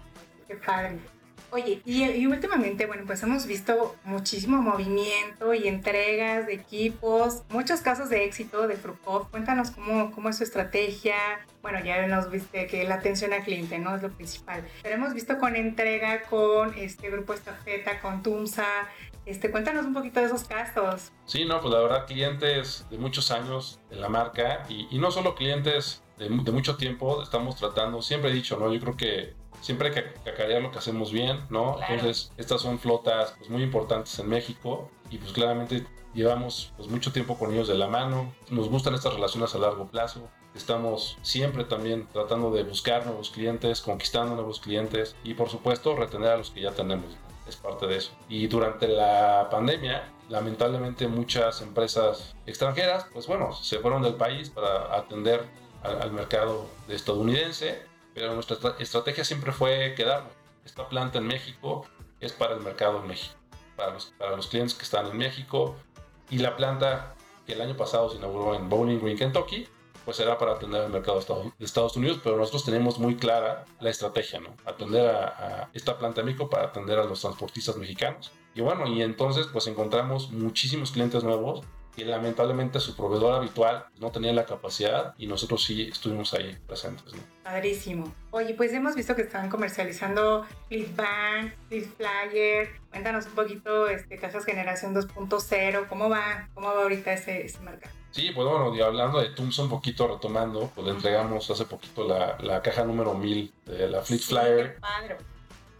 Qué 0.47 0.55
padre. 0.55 0.99
Oye, 1.51 1.81
y, 1.85 2.03
y, 2.03 2.27
últimamente, 2.27 2.85
bueno, 2.85 3.03
pues 3.05 3.21
hemos 3.23 3.45
visto 3.45 3.95
muchísimo 4.03 4.61
movimiento 4.61 5.53
y 5.53 5.67
entregas 5.67 6.47
de 6.47 6.53
equipos, 6.53 7.43
muchos 7.49 7.81
casos 7.81 8.09
de 8.09 8.25
éxito 8.25 8.67
de 8.67 8.75
Frucov. 8.75 9.29
Cuéntanos 9.31 9.71
cómo, 9.71 10.11
cómo 10.11 10.29
es 10.29 10.37
su 10.37 10.43
estrategia. 10.43 11.15
Bueno, 11.61 11.83
ya 11.83 12.05
nos 12.07 12.29
viste 12.29 12.67
que 12.67 12.83
la 12.83 12.95
atención 12.95 13.33
al 13.33 13.43
cliente, 13.43 13.79
¿no? 13.79 13.95
Es 13.95 14.01
lo 14.01 14.11
principal. 14.11 14.63
Pero 14.83 14.95
hemos 14.95 15.13
visto 15.13 15.37
con 15.37 15.55
entrega, 15.55 16.23
con 16.23 16.73
este 16.77 17.09
grupo 17.09 17.33
Estafeta, 17.33 17.99
con 18.01 18.21
Tumsa. 18.23 18.65
Este, 19.25 19.49
cuéntanos 19.49 19.85
un 19.85 19.93
poquito 19.93 20.19
de 20.19 20.27
esos 20.27 20.43
casos. 20.43 21.11
Sí, 21.25 21.45
no, 21.45 21.59
pues 21.59 21.73
la 21.73 21.79
verdad, 21.79 22.05
clientes 22.05 22.85
de 22.91 22.97
muchos 22.97 23.31
años 23.31 23.79
en 23.89 24.01
la 24.01 24.09
marca 24.09 24.63
y, 24.69 24.87
y 24.91 24.99
no 24.99 25.09
solo 25.09 25.33
clientes 25.33 26.03
de, 26.17 26.29
de, 26.29 26.51
mucho 26.51 26.77
tiempo, 26.77 27.23
estamos 27.23 27.55
tratando, 27.55 28.01
siempre 28.01 28.29
he 28.29 28.33
dicho, 28.33 28.57
¿no? 28.57 28.71
Yo 28.71 28.79
creo 28.79 28.97
que 28.97 29.33
siempre 29.61 29.89
hay 29.89 29.93
que 29.93 30.13
cacarear 30.23 30.61
lo 30.61 30.71
que 30.71 30.79
hacemos 30.79 31.11
bien, 31.11 31.45
¿no? 31.49 31.75
Claro. 31.75 31.93
Entonces, 31.93 32.31
estas 32.37 32.61
son 32.61 32.79
flotas 32.79 33.33
pues, 33.37 33.49
muy 33.49 33.63
importantes 33.63 34.17
en 34.19 34.29
México 34.29 34.89
y 35.09 35.17
pues 35.17 35.31
claramente 35.33 35.85
llevamos 36.15 36.71
pues, 36.77 36.89
mucho 36.89 37.11
tiempo 37.11 37.37
con 37.37 37.53
ellos 37.53 37.67
de 37.67 37.75
la 37.75 37.87
mano, 37.87 38.33
nos 38.49 38.69
gustan 38.69 38.95
estas 38.95 39.13
relaciones 39.13 39.53
a 39.53 39.59
largo 39.59 39.85
plazo, 39.87 40.29
estamos 40.55 41.17
siempre 41.21 41.65
también 41.65 42.07
tratando 42.11 42.51
de 42.51 42.63
buscar 42.63 43.05
nuevos 43.05 43.29
clientes, 43.29 43.81
conquistando 43.81 44.33
nuevos 44.35 44.59
clientes 44.59 45.15
y 45.23 45.33
por 45.33 45.49
supuesto 45.49 45.95
retener 45.95 46.29
a 46.29 46.37
los 46.37 46.51
que 46.51 46.61
ya 46.61 46.71
tenemos, 46.71 47.17
es 47.47 47.57
parte 47.57 47.85
de 47.85 47.97
eso. 47.97 48.11
Y 48.29 48.47
durante 48.47 48.87
la 48.87 49.49
pandemia, 49.51 50.09
lamentablemente 50.29 51.07
muchas 51.07 51.61
empresas 51.61 52.33
extranjeras, 52.45 53.07
pues 53.11 53.27
bueno, 53.27 53.53
se 53.53 53.79
fueron 53.79 54.01
del 54.01 54.15
país 54.15 54.49
para 54.49 54.95
atender 54.95 55.45
al, 55.83 56.01
al 56.01 56.11
mercado 56.11 56.65
estadounidense 56.87 57.83
pero 58.15 58.33
nuestra 58.33 58.57
estrategia 58.79 59.25
siempre 59.25 59.51
fue 59.51 59.93
quedarnos. 59.95 60.31
Esta 60.63 60.89
planta 60.89 61.19
en 61.19 61.27
México 61.27 61.85
es 62.21 62.31
para 62.31 62.55
el 62.55 62.61
mercado 62.61 63.01
en 63.01 63.07
México, 63.07 63.35
para 63.75 63.93
los, 63.93 64.05
para 64.17 64.35
los 64.35 64.47
clientes 64.47 64.73
que 64.73 64.83
están 64.83 65.05
en 65.07 65.17
México. 65.17 65.75
Y 66.29 66.39
la 66.39 66.55
planta 66.55 67.13
que 67.45 67.53
el 67.53 67.61
año 67.61 67.75
pasado 67.75 68.09
se 68.09 68.17
inauguró 68.17 68.55
en 68.55 68.69
Bowling 68.69 68.99
Green, 68.99 69.17
Kentucky, 69.17 69.67
pues 70.05 70.19
era 70.19 70.37
para 70.37 70.53
atender 70.53 70.83
el 70.83 70.91
mercado 70.91 71.19
de 71.19 71.65
Estados 71.65 71.97
Unidos, 71.97 72.19
pero 72.23 72.37
nosotros 72.37 72.63
tenemos 72.63 72.97
muy 72.99 73.15
clara 73.17 73.65
la 73.79 73.89
estrategia, 73.89 74.39
¿no? 74.39 74.55
Atender 74.65 75.07
a, 75.07 75.27
a 75.63 75.69
esta 75.73 75.97
planta 75.97 76.21
en 76.21 76.27
México 76.27 76.49
para 76.49 76.67
atender 76.67 76.97
a 76.97 77.03
los 77.03 77.21
transportistas 77.21 77.75
mexicanos. 77.75 78.31
Y 78.53 78.61
bueno, 78.61 78.87
y 78.87 79.01
entonces 79.01 79.47
pues 79.47 79.67
encontramos 79.67 80.31
muchísimos 80.31 80.91
clientes 80.91 81.23
nuevos 81.23 81.63
que 81.95 82.05
lamentablemente 82.05 82.79
su 82.79 82.95
proveedor 82.95 83.33
habitual 83.33 83.85
no 83.99 84.11
tenía 84.11 84.33
la 84.33 84.45
capacidad 84.45 85.13
y 85.17 85.27
nosotros 85.27 85.63
sí 85.63 85.89
estuvimos 85.91 86.33
ahí 86.33 86.57
presentes. 86.67 87.13
¿no? 87.13 87.21
Padrísimo. 87.43 88.13
Oye, 88.31 88.53
pues 88.53 88.73
hemos 88.73 88.95
visto 88.95 89.15
que 89.15 89.21
están 89.21 89.49
comercializando 89.49 90.45
Flipbank, 90.67 91.53
Flyer. 91.69 92.69
Cuéntanos 92.89 93.25
un 93.27 93.33
poquito, 93.33 93.87
este, 93.87 94.17
Cajas 94.17 94.45
Generación 94.45 94.93
2.0, 94.93 95.87
¿cómo 95.87 96.09
va? 96.09 96.49
¿Cómo 96.53 96.67
va 96.67 96.83
ahorita 96.83 97.13
ese, 97.13 97.45
ese 97.45 97.59
mercado? 97.59 97.93
Sí, 98.11 98.31
pues 98.33 98.47
bueno, 98.47 98.73
y 98.73 98.81
hablando 98.81 99.19
de 99.19 99.29
Tums 99.29 99.59
un 99.59 99.69
poquito 99.69 100.07
retomando, 100.07 100.71
pues 100.73 100.87
le 100.87 100.93
entregamos 100.93 101.49
hace 101.49 101.65
poquito 101.65 102.07
la, 102.07 102.37
la 102.39 102.61
caja 102.61 102.83
número 102.83 103.13
1000 103.13 103.53
de 103.65 103.89
la 103.89 104.01
Fleet 104.01 104.21
sí, 104.21 104.27
Flyer. 104.27 104.75
Qué 104.75 104.79
padre. 104.79 105.17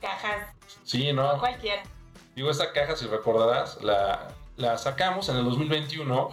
Cajas. 0.01 0.55
Sí, 0.83 1.13
¿no? 1.13 1.33
No 1.33 1.39
cualquiera. 1.39 1.83
Digo, 2.35 2.51
esta 2.51 2.73
caja, 2.73 2.97
si 2.97 3.07
recordarás, 3.07 3.81
la, 3.81 4.34
la 4.57 4.77
sacamos 4.77 5.29
en 5.29 5.37
el 5.37 5.45
2021 5.45 6.29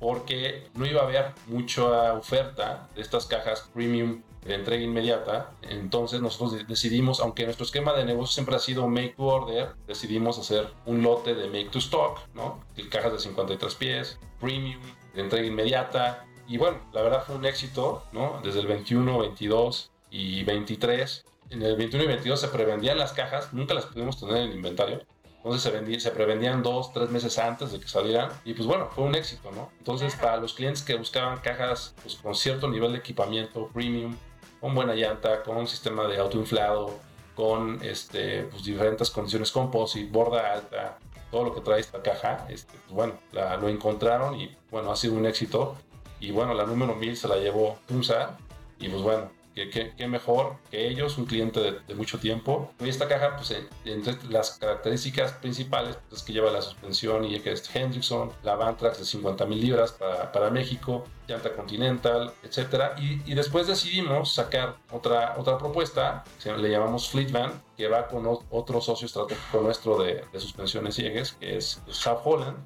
porque 0.00 0.68
no 0.74 0.86
iba 0.86 1.00
a 1.00 1.04
haber 1.04 1.32
mucha 1.46 2.12
oferta 2.12 2.88
de 2.94 3.00
estas 3.00 3.26
cajas 3.26 3.70
premium 3.72 4.22
de 4.44 4.54
entrega 4.54 4.82
inmediata. 4.82 5.50
Entonces 5.62 6.20
nosotros 6.20 6.66
decidimos, 6.68 7.20
aunque 7.20 7.44
nuestro 7.44 7.64
esquema 7.64 7.94
de 7.94 8.04
negocio 8.04 8.34
siempre 8.34 8.56
ha 8.56 8.58
sido 8.58 8.86
make 8.88 9.14
to 9.16 9.22
order, 9.22 9.70
decidimos 9.86 10.38
hacer 10.38 10.68
un 10.84 11.02
lote 11.02 11.34
de 11.34 11.46
make 11.46 11.70
to 11.70 11.78
stock, 11.78 12.20
¿no? 12.34 12.60
Cajas 12.90 13.12
de 13.12 13.18
53 13.18 13.74
pies, 13.76 14.18
premium, 14.40 14.80
de 15.14 15.22
entrega 15.22 15.46
inmediata. 15.46 16.26
Y 16.46 16.58
bueno, 16.58 16.78
la 16.92 17.00
verdad 17.00 17.24
fue 17.24 17.36
un 17.36 17.46
éxito, 17.46 18.04
¿no? 18.12 18.40
Desde 18.44 18.60
el 18.60 18.66
21, 18.66 19.18
22 19.18 19.90
y 20.10 20.44
23. 20.44 21.24
En 21.50 21.62
el 21.62 21.76
21 21.76 22.04
y 22.04 22.08
22 22.08 22.40
se 22.40 22.48
prevendían 22.48 22.98
las 22.98 23.12
cajas, 23.12 23.52
nunca 23.52 23.74
las 23.74 23.86
pudimos 23.86 24.18
tener 24.20 24.36
en 24.36 24.52
inventario. 24.52 25.02
Entonces 25.44 25.62
se, 25.62 25.70
vendía, 25.70 26.00
se 26.00 26.10
prevendían 26.10 26.62
dos, 26.62 26.90
tres 26.94 27.10
meses 27.10 27.38
antes 27.38 27.70
de 27.70 27.78
que 27.78 27.86
salieran. 27.86 28.30
Y 28.46 28.54
pues 28.54 28.66
bueno, 28.66 28.88
fue 28.90 29.04
un 29.04 29.14
éxito, 29.14 29.50
¿no? 29.52 29.70
Entonces 29.76 30.16
para 30.16 30.38
los 30.38 30.54
clientes 30.54 30.82
que 30.82 30.94
buscaban 30.94 31.38
cajas 31.40 31.94
pues, 32.02 32.14
con 32.14 32.34
cierto 32.34 32.66
nivel 32.66 32.92
de 32.92 32.98
equipamiento 32.98 33.68
premium, 33.68 34.16
con 34.58 34.74
buena 34.74 34.94
llanta, 34.94 35.42
con 35.42 35.58
un 35.58 35.66
sistema 35.66 36.06
de 36.06 36.16
autoinflado, 36.16 36.94
con 37.36 37.78
este, 37.82 38.44
pues, 38.44 38.64
diferentes 38.64 39.10
condiciones 39.10 39.50
composite, 39.50 40.10
borda 40.10 40.54
alta, 40.54 40.98
todo 41.30 41.44
lo 41.44 41.54
que 41.54 41.60
trae 41.60 41.80
esta 41.80 42.00
caja, 42.00 42.46
este, 42.48 42.72
pues, 42.86 42.92
bueno, 42.92 43.12
la, 43.32 43.58
lo 43.58 43.68
encontraron 43.68 44.40
y 44.40 44.56
bueno, 44.70 44.90
ha 44.90 44.96
sido 44.96 45.12
un 45.12 45.26
éxito. 45.26 45.76
Y 46.20 46.30
bueno, 46.30 46.54
la 46.54 46.64
número 46.64 46.94
1000 46.94 47.18
se 47.18 47.28
la 47.28 47.36
llevó 47.36 47.76
Tunsa 47.86 48.38
y 48.78 48.88
pues 48.88 49.02
bueno, 49.02 49.30
qué, 49.54 50.08
mejor 50.08 50.56
que 50.70 50.88
ellos, 50.88 51.16
un 51.16 51.26
cliente 51.26 51.60
de, 51.86 51.94
mucho 51.94 52.18
tiempo. 52.18 52.72
Y 52.80 52.88
esta 52.88 53.08
caja, 53.08 53.36
pues 53.36 53.54
entre 53.84 54.16
las 54.28 54.52
características 54.58 55.32
principales 55.32 55.96
pues, 56.08 56.20
es 56.20 56.26
que 56.26 56.32
lleva 56.32 56.50
la 56.50 56.60
suspensión 56.60 57.24
y 57.24 57.38
que 57.40 57.52
es 57.52 57.74
Hendrickson, 57.74 58.32
la 58.42 58.56
Vantrax 58.56 58.98
de 58.98 59.04
50 59.04 59.46
mil 59.46 59.60
libras 59.60 59.92
para, 59.92 60.32
para, 60.32 60.50
México, 60.50 61.06
llanta 61.28 61.52
Continental, 61.54 62.32
etc. 62.42 62.98
Y, 62.98 63.34
después 63.34 63.66
decidimos 63.66 64.34
sacar 64.34 64.76
otra, 64.90 65.36
otra 65.38 65.58
propuesta, 65.58 66.24
que 66.42 66.52
le 66.52 66.70
llamamos 66.70 67.08
Fleet 67.08 67.30
Van, 67.30 67.62
que 67.76 67.88
va 67.88 68.08
con 68.08 68.26
otro 68.50 68.80
socio 68.80 69.06
estratégico 69.06 69.60
nuestro 69.60 70.02
de, 70.02 70.24
de 70.32 70.40
suspensiones 70.40 70.96
ciegues, 70.96 71.32
que 71.32 71.56
es 71.56 71.80
Schaff 71.88 72.20
Holland. 72.24 72.58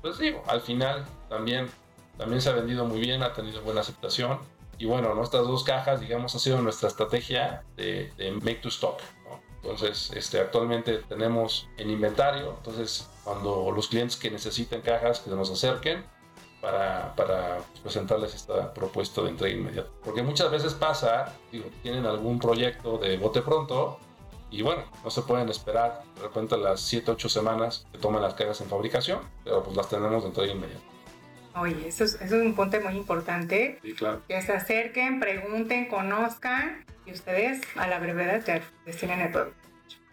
Pues 0.00 0.18
digo, 0.18 0.42
al 0.46 0.60
final 0.60 1.04
también, 1.28 1.68
también 2.16 2.40
se 2.40 2.50
ha 2.50 2.52
vendido 2.52 2.84
muy 2.84 3.00
bien, 3.00 3.22
ha 3.22 3.32
tenido 3.32 3.60
buena 3.62 3.80
aceptación 3.80 4.38
y 4.78 4.86
bueno, 4.86 5.14
nuestras 5.14 5.46
dos 5.46 5.64
cajas, 5.64 6.00
digamos, 6.00 6.34
ha 6.34 6.38
sido 6.38 6.60
nuestra 6.62 6.88
estrategia 6.88 7.64
de, 7.76 8.12
de 8.16 8.30
make 8.32 8.56
to 8.56 8.68
stock. 8.68 9.00
¿no? 9.24 9.40
Entonces, 9.62 10.10
este, 10.14 10.40
actualmente 10.40 10.98
tenemos 11.08 11.68
en 11.78 11.90
inventario, 11.90 12.54
entonces 12.58 13.08
cuando 13.24 13.70
los 13.72 13.88
clientes 13.88 14.16
que 14.16 14.30
necesiten 14.30 14.80
cajas, 14.80 15.20
que 15.20 15.30
nos 15.30 15.50
acerquen 15.50 16.04
para, 16.60 17.14
para 17.16 17.58
presentarles 17.82 18.34
esta 18.34 18.72
propuesta 18.72 19.22
de 19.22 19.30
entrega 19.30 19.56
inmediata. 19.56 19.90
Porque 20.04 20.22
muchas 20.22 20.50
veces 20.50 20.74
pasa, 20.74 21.34
digo, 21.50 21.66
tienen 21.82 22.06
algún 22.06 22.38
proyecto 22.38 22.98
de 22.98 23.16
bote 23.16 23.42
pronto 23.42 23.98
Y 24.50 24.62
bueno, 24.62 24.84
no 25.04 25.10
se 25.10 25.22
pueden 25.22 25.48
esperar 25.50 26.02
de 26.16 26.22
repente 26.22 26.56
las 26.56 26.80
7, 26.80 27.10
8 27.10 27.28
semanas 27.28 27.86
que 27.92 27.98
toman 27.98 28.22
las 28.22 28.34
cajas 28.34 28.60
en 28.60 28.68
fabricación, 28.68 29.20
pero 29.44 29.62
pues 29.62 29.76
las 29.76 29.88
tenemos 29.88 30.22
de 30.22 30.28
entrega 30.28 30.52
inmediata. 30.52 30.97
Oye, 31.54 31.88
eso 31.88 32.04
es, 32.04 32.14
eso 32.14 32.36
es 32.36 32.42
un 32.42 32.54
punto 32.54 32.80
muy 32.80 32.94
importante. 32.96 33.78
Sí, 33.82 33.94
claro. 33.94 34.22
Que 34.28 34.40
se 34.42 34.52
acerquen, 34.52 35.20
pregunten, 35.20 35.88
conozcan 35.88 36.84
y 37.06 37.12
ustedes 37.12 37.62
a 37.76 37.86
la 37.86 37.98
brevedad 37.98 38.44
ya 38.44 38.60
tienen 38.92 39.20
el 39.20 39.32
producto. 39.32 39.68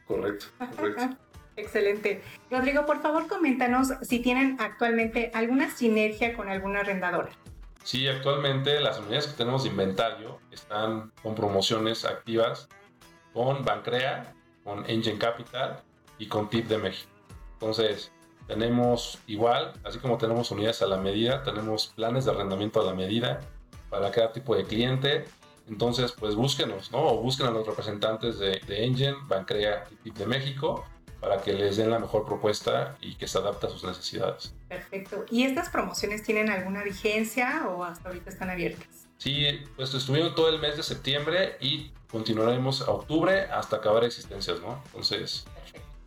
Correcto, 0.08 0.46
correcto. 0.76 1.18
Excelente. 1.58 2.22
Rodrigo, 2.52 2.86
por 2.86 3.02
favor, 3.02 3.28
coméntanos 3.28 3.94
si 4.02 4.20
tienen 4.20 4.58
actualmente 4.60 5.32
alguna 5.34 5.70
sinergia 5.70 6.36
con 6.36 6.50
alguna 6.50 6.82
arrendadora. 6.82 7.30
Sí, 7.84 8.08
actualmente 8.08 8.80
las 8.80 9.00
unidades 9.00 9.28
que 9.28 9.38
tenemos 9.38 9.64
de 9.64 9.70
inventario 9.70 10.40
están 10.52 11.12
con 11.22 11.36
promociones 11.36 12.04
activas 12.04 12.68
con 13.34 13.64
Bancrea, 13.64 14.34
con 14.64 14.90
Engine 14.90 15.20
Capital 15.20 15.82
y 16.18 16.28
con 16.28 16.50
TIP 16.50 16.68
de 16.68 16.78
México. 16.78 17.12
Entonces, 17.54 18.12
tenemos 18.48 19.20
igual, 19.28 19.74
así 19.84 20.00
como 20.00 20.18
tenemos 20.18 20.52
unidades 20.52 20.82
a 20.82 20.88
la 20.88 20.98
medida, 20.98 21.44
tenemos 21.44 21.88
planes 21.96 22.26
de 22.26 22.32
arrendamiento 22.32 22.82
a 22.82 22.86
la 22.86 22.94
medida 22.94 23.40
para 23.90 24.12
cada 24.12 24.32
tipo 24.32 24.56
de 24.56 24.66
cliente. 24.66 25.26
Entonces, 25.68 26.12
pues 26.12 26.36
búsquenos, 26.36 26.92
¿no? 26.92 27.00
O 27.00 27.22
busquen 27.22 27.48
a 27.48 27.52
los 27.52 27.66
representantes 27.66 28.38
de, 28.38 28.62
de 28.68 28.86
Engine, 28.86 29.16
Bancrea 29.28 29.86
y 29.92 29.96
TIP 29.96 30.16
de 30.18 30.26
México 30.28 30.86
para 31.20 31.42
que 31.42 31.54
les 31.54 31.78
den 31.78 31.90
la 31.90 31.98
mejor 31.98 32.24
propuesta 32.24 32.98
y 33.02 33.16
que 33.16 33.28
se 33.28 33.40
adapte 33.40 33.66
a 33.66 33.70
sus 33.72 33.84
necesidades. 33.84 34.54
Perfecto. 34.70 35.26
¿Y 35.32 35.44
estas 35.44 35.70
promociones 35.70 36.22
tienen 36.22 36.52
alguna 36.52 36.84
vigencia 36.84 37.68
o 37.68 37.84
hasta 37.84 38.10
ahorita 38.10 38.30
están 38.30 38.52
abiertas? 38.52 39.08
Sí, 39.18 39.64
pues 39.76 39.92
estuvieron 39.96 40.36
todo 40.36 40.50
el 40.50 40.60
mes 40.60 40.78
de 40.78 40.84
septiembre 40.84 41.58
y 41.60 41.92
continuaremos 42.12 42.82
a 42.82 42.92
octubre 42.92 43.42
hasta 43.46 43.78
acabar 43.78 44.04
existencias, 44.04 44.62
¿no? 44.62 44.80
Entonces, 44.86 45.46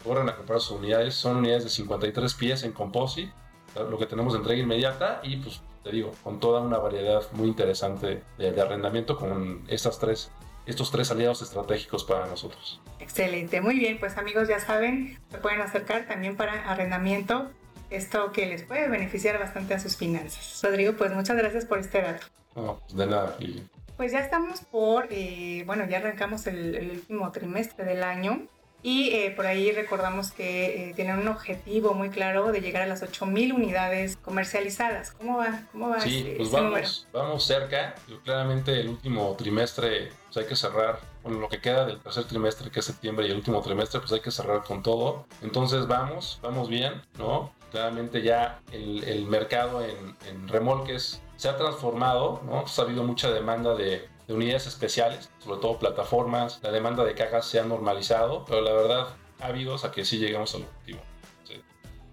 corran 0.03 0.29
a 0.29 0.37
comprar 0.37 0.61
sus 0.61 0.79
unidades. 0.79 1.15
Son 1.15 1.37
unidades 1.37 1.65
de 1.65 1.71
53 1.71 2.35
pies 2.35 2.63
en 2.63 2.73
composite, 2.73 3.33
lo 3.75 3.99
que 3.99 4.07
tenemos 4.07 4.33
de 4.33 4.41
entrega 4.41 4.63
inmediata 4.63 5.21
y 5.23 5.37
pues 5.37 5.61
te 5.85 5.93
digo, 5.93 6.13
con 6.25 6.41
toda 6.41 6.61
una 6.61 6.79
variedad 6.79 7.23
muy 7.33 7.49
interesante 7.49 8.23
de, 8.37 8.53
de 8.53 8.61
arrendamiento 8.61 9.17
con 9.17 9.65
estas 9.69 9.99
tres 9.99 10.31
estos 10.69 10.91
tres 10.91 11.11
aliados 11.11 11.41
estratégicos 11.41 12.05
para 12.05 12.27
nosotros. 12.27 12.81
Excelente, 13.01 13.63
muy 13.63 13.79
bien, 13.79 13.99
pues 13.99 14.19
amigos 14.19 14.49
ya 14.49 14.61
saben, 14.61 15.19
se 15.31 15.39
pueden 15.39 15.63
acercar 15.63 16.07
también 16.07 16.37
para 16.37 16.71
arrendamiento, 16.71 17.51
esto 17.89 18.33
que 18.33 18.45
les 18.45 18.65
puede 18.65 18.87
beneficiar 18.89 19.39
bastante 19.39 19.73
a 19.73 19.81
sus 19.81 19.97
finanzas. 19.97 20.61
Rodrigo, 20.63 20.93
pues 20.93 21.15
muchas 21.15 21.39
gracias 21.39 21.65
por 21.65 21.79
este 21.79 22.03
dato. 22.03 22.27
No, 22.55 22.83
de 22.93 23.07
nada, 23.07 23.35
Lili. 23.39 23.67
Pues 23.97 24.13
ya 24.13 24.21
estamos 24.21 24.61
por, 24.61 25.07
eh, 25.11 25.63
bueno, 25.67 25.89
ya 25.89 25.99
arrancamos 25.99 26.47
el, 26.47 26.75
el 26.75 26.91
último 26.91 27.33
trimestre 27.33 27.87
del 27.87 28.03
año 28.03 28.43
y 28.83 29.11
eh, 29.11 29.33
por 29.35 29.47
ahí 29.47 29.73
recordamos 29.73 30.31
que 30.31 30.91
eh, 30.91 30.93
tienen 30.95 31.19
un 31.19 31.29
objetivo 31.29 31.95
muy 31.95 32.11
claro 32.11 32.53
de 32.53 32.61
llegar 32.61 32.83
a 32.83 32.87
las 32.87 33.03
8.000 33.03 33.53
unidades 33.55 34.17
comercializadas. 34.17 35.13
¿Cómo 35.13 35.39
va? 35.39 35.63
¿Cómo 35.73 35.89
va 35.91 36.01
sí, 36.01 36.19
ese, 36.21 36.37
pues 36.37 36.49
ese 36.49 36.57
vamos, 36.57 36.71
número? 36.71 36.89
vamos 37.13 37.45
cerca. 37.45 37.95
Claramente 38.25 38.81
el 38.81 38.89
último 38.89 39.35
trimestre 39.37 40.11
pues 40.27 40.37
hay 40.37 40.47
que 40.47 40.57
cerrar, 40.57 41.01
bueno, 41.23 41.41
lo 41.41 41.49
que 41.49 41.61
queda 41.61 41.87
del 41.87 42.01
tercer 42.01 42.25
trimestre 42.25 42.71
que 42.71 42.81
es 42.81 42.87
septiembre 42.87 43.27
y 43.27 43.31
el 43.31 43.37
último 43.37 43.61
trimestre 43.63 44.01
pues 44.01 44.13
hay 44.13 44.21
que 44.21 44.31
cerrar 44.31 44.63
con 44.63 44.83
todo. 44.83 45.27
Entonces 45.43 45.87
vamos, 45.87 46.39
vamos 46.43 46.69
bien, 46.69 47.03
¿no? 47.19 47.53
Claramente 47.73 48.23
ya 48.23 48.61
el, 48.73 49.03
el 49.05 49.27
mercado 49.27 49.85
en, 49.85 50.17
en 50.27 50.49
remolques 50.49 51.21
se 51.37 51.49
ha 51.49 51.57
transformado, 51.57 52.43
¿no? 52.47 52.63
Pues 52.63 52.79
ha 52.79 52.83
habido 52.83 53.03
mucha 53.05 53.31
demanda 53.31 53.75
de, 53.75 54.09
de 54.29 54.35
unidades 54.35 54.67
especiales, 54.67 55.31
sobre 55.39 55.61
todo 55.61 55.79
plataformas, 55.79 56.61
la 56.63 56.71
demanda 56.71 57.05
de 57.05 57.15
cajas 57.15 57.47
se 57.47 57.59
ha 57.59 57.65
normalizado, 57.65 58.45
pero 58.45 58.61
la 58.61 58.73
verdad, 58.73 59.09
ávidos 59.41 59.85
a 59.85 59.91
que 59.91 60.05
sí 60.05 60.19
lleguemos 60.19 60.55
al 60.55 60.63
objetivo. 60.63 61.01
Sí. 61.45 61.55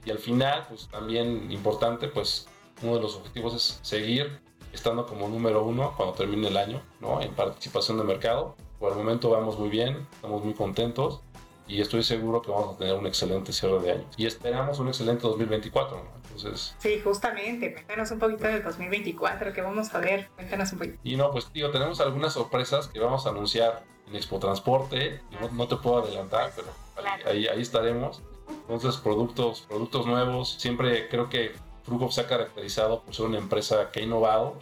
Y 0.05 0.12
al 0.12 0.17
final, 0.17 0.65
pues 0.69 0.88
también 0.88 1.51
importante, 1.51 2.07
pues 2.07 2.48
uno 2.81 2.95
de 2.95 3.01
los 3.01 3.15
objetivos 3.17 3.53
es 3.53 3.79
seguir 3.81 4.39
estando 4.72 5.05
como 5.05 5.27
número 5.27 5.63
uno 5.63 5.93
cuando 5.95 6.15
termine 6.15 6.48
el 6.48 6.57
año, 6.57 6.81
¿no? 7.01 7.22
En 7.22 7.34
participación 7.34 7.98
de 7.98 8.05
mercado. 8.05 8.55
Por 8.79 8.93
el 8.93 8.98
momento 8.98 9.29
vamos 9.29 9.60
muy 9.60 9.69
bien, 9.69 10.07
estamos 10.13 10.43
muy 10.43 10.53
contentos 10.53 11.21
y 11.67 11.82
estoy 11.82 12.04
seguro 12.04 12.41
que 12.41 12.51
vamos 12.51 12.75
a 12.75 12.78
tener 12.78 12.93
un 12.95 13.08
excelente 13.08 13.51
cierre 13.51 13.80
de 13.80 13.91
año. 13.93 14.06
Y 14.17 14.25
esperamos 14.25 14.80
un 14.80 14.88
excelente 14.88 15.23
2024, 15.23 15.97
¿no? 15.97 16.04
Entonces... 16.23 16.75
Sí, 16.80 16.99
justamente, 17.04 17.73
cuéntanos 17.73 18.12
un 18.12 18.19
poquito 18.19 18.45
del 18.45 18.63
2024, 18.63 19.54
que 19.54 19.62
vamos 19.62 19.93
a 19.93 19.99
ver, 19.99 20.30
cuéntanos 20.36 20.71
un 20.73 20.80
poquito. 20.80 20.97
Y 21.04 21.15
no, 21.15 21.32
pues 21.32 21.47
tío, 21.47 21.71
tenemos 21.71 21.99
algunas 22.01 22.34
sorpresas 22.34 22.88
que 22.88 22.99
vamos 22.99 23.25
a 23.25 23.30
anunciar 23.30 23.84
en 24.08 24.15
Expo 24.15 24.39
Transporte, 24.39 25.21
no, 25.41 25.49
no 25.49 25.67
te 25.67 25.78
puedo 25.78 26.04
adelantar, 26.04 26.51
pero 26.56 26.67
ahí, 27.08 27.21
ahí, 27.25 27.47
ahí, 27.47 27.62
estaremos. 27.62 28.21
Entonces, 28.69 28.97
productos, 28.97 29.62
productos 29.62 30.06
nuevos, 30.06 30.56
siempre 30.60 31.08
creo 31.10 31.30
que 31.30 31.54
Frugov 31.84 32.12
se 32.12 32.21
ha 32.21 32.28
caracterizado 32.28 33.01
por 33.01 33.15
ser 33.15 33.25
una 33.25 33.38
empresa 33.38 33.91
que 33.91 34.01
ha 34.01 34.04
innovado, 34.04 34.58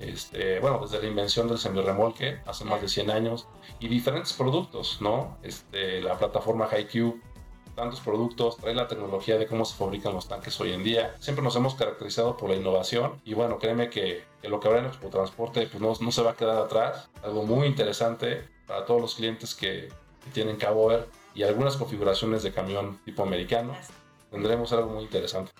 este, 0.00 0.60
bueno, 0.60 0.80
desde 0.80 1.00
la 1.00 1.08
invención 1.08 1.48
del 1.48 1.58
semirremolque 1.58 2.40
hace 2.46 2.64
más 2.64 2.80
de 2.80 2.88
100 2.88 3.10
años 3.10 3.46
y 3.78 3.88
diferentes 3.88 4.32
productos, 4.32 5.00
¿no? 5.00 5.38
Este, 5.42 6.00
la 6.00 6.18
plataforma 6.18 6.68
HiQ, 6.68 7.20
tantos 7.74 8.00
productos, 8.00 8.56
trae 8.56 8.74
la 8.74 8.88
tecnología 8.88 9.38
de 9.38 9.46
cómo 9.46 9.64
se 9.64 9.76
fabrican 9.76 10.12
los 10.12 10.28
tanques 10.28 10.60
hoy 10.60 10.72
en 10.72 10.84
día. 10.84 11.14
Siempre 11.20 11.44
nos 11.44 11.56
hemos 11.56 11.74
caracterizado 11.74 12.36
por 12.36 12.50
la 12.50 12.56
innovación 12.56 13.20
y 13.24 13.34
bueno, 13.34 13.58
créeme 13.58 13.90
que, 13.90 14.24
que 14.40 14.48
lo 14.48 14.60
que 14.60 14.68
habrá 14.68 14.80
en 14.80 14.86
Expo 14.86 15.08
Transporte 15.08 15.66
pues 15.66 15.80
no, 15.80 15.92
no, 16.00 16.12
se 16.12 16.22
va 16.22 16.32
a 16.32 16.36
quedar 16.36 16.58
atrás. 16.58 17.10
Algo 17.22 17.44
muy 17.44 17.66
interesante 17.66 18.48
para 18.66 18.84
todos 18.84 19.00
los 19.00 19.14
clientes 19.14 19.54
que, 19.54 19.88
que 20.24 20.30
tienen 20.32 20.56
Cabo 20.56 20.86
Ver 20.88 21.08
y 21.34 21.42
algunas 21.42 21.76
configuraciones 21.76 22.42
de 22.42 22.52
camión 22.52 22.98
tipo 23.04 23.22
americano. 23.22 23.74
Tendremos 24.30 24.72
algo 24.72 24.90
muy 24.90 25.04
interesante. 25.04 25.52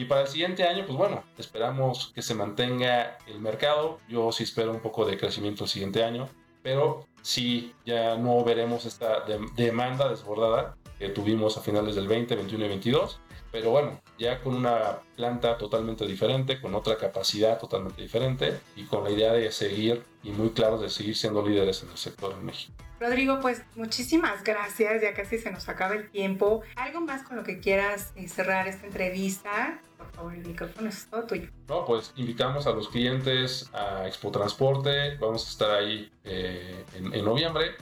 Y 0.00 0.06
para 0.06 0.22
el 0.22 0.28
siguiente 0.28 0.64
año, 0.64 0.86
pues 0.86 0.96
bueno, 0.96 1.22
esperamos 1.36 2.10
que 2.14 2.22
se 2.22 2.34
mantenga 2.34 3.18
el 3.26 3.38
mercado. 3.38 3.98
Yo 4.08 4.32
sí 4.32 4.44
espero 4.44 4.70
un 4.70 4.80
poco 4.80 5.04
de 5.04 5.18
crecimiento 5.18 5.64
el 5.64 5.68
siguiente 5.68 6.02
año, 6.02 6.26
pero 6.62 7.06
sí 7.20 7.74
ya 7.84 8.16
no 8.16 8.42
veremos 8.42 8.86
esta 8.86 9.20
de 9.26 9.38
demanda 9.56 10.08
desbordada 10.08 10.74
que 10.98 11.10
tuvimos 11.10 11.58
a 11.58 11.60
finales 11.60 11.96
del 11.96 12.08
20, 12.08 12.34
21 12.34 12.64
y 12.64 12.68
22. 12.68 13.20
Pero 13.52 13.72
bueno, 13.72 14.00
ya 14.18 14.40
con 14.40 14.54
una 14.54 15.00
planta 15.16 15.58
totalmente 15.58 16.06
diferente, 16.06 16.62
con 16.62 16.74
otra 16.74 16.96
capacidad 16.96 17.58
totalmente 17.58 18.00
diferente 18.00 18.58
y 18.76 18.84
con 18.84 19.04
la 19.04 19.10
idea 19.10 19.34
de 19.34 19.52
seguir 19.52 20.02
y 20.22 20.30
muy 20.30 20.48
claro 20.50 20.78
de 20.78 20.88
seguir 20.88 21.14
siendo 21.14 21.46
líderes 21.46 21.82
en 21.82 21.90
el 21.90 21.98
sector 21.98 22.32
en 22.32 22.46
México. 22.46 22.72
Rodrigo, 23.00 23.40
pues 23.40 23.62
muchísimas 23.76 24.44
gracias, 24.44 25.02
ya 25.02 25.14
casi 25.14 25.38
se 25.38 25.50
nos 25.50 25.68
acaba 25.68 25.94
el 25.94 26.10
tiempo. 26.10 26.62
¿Algo 26.76 27.00
más 27.00 27.22
con 27.22 27.36
lo 27.36 27.42
que 27.42 27.58
quieras 27.58 28.12
cerrar 28.28 28.68
esta 28.68 28.86
entrevista? 28.86 29.80
Por 30.00 30.12
favor, 30.12 30.34
el 30.34 30.46
micrófono 30.46 30.88
es 30.88 31.08
todo. 31.08 31.26
No, 31.68 31.84
pues 31.84 32.12
invitamos 32.16 32.66
a 32.66 32.70
los 32.70 32.88
clientes 32.88 33.70
a 33.72 34.06
Expo 34.06 34.30
Transporte, 34.30 35.16
vamos 35.18 35.46
a 35.46 35.50
estar 35.50 35.70
ahí 35.70 36.10
eh, 36.24 36.84
en, 36.94 37.14
en 37.14 37.24
noviembre 37.24 37.76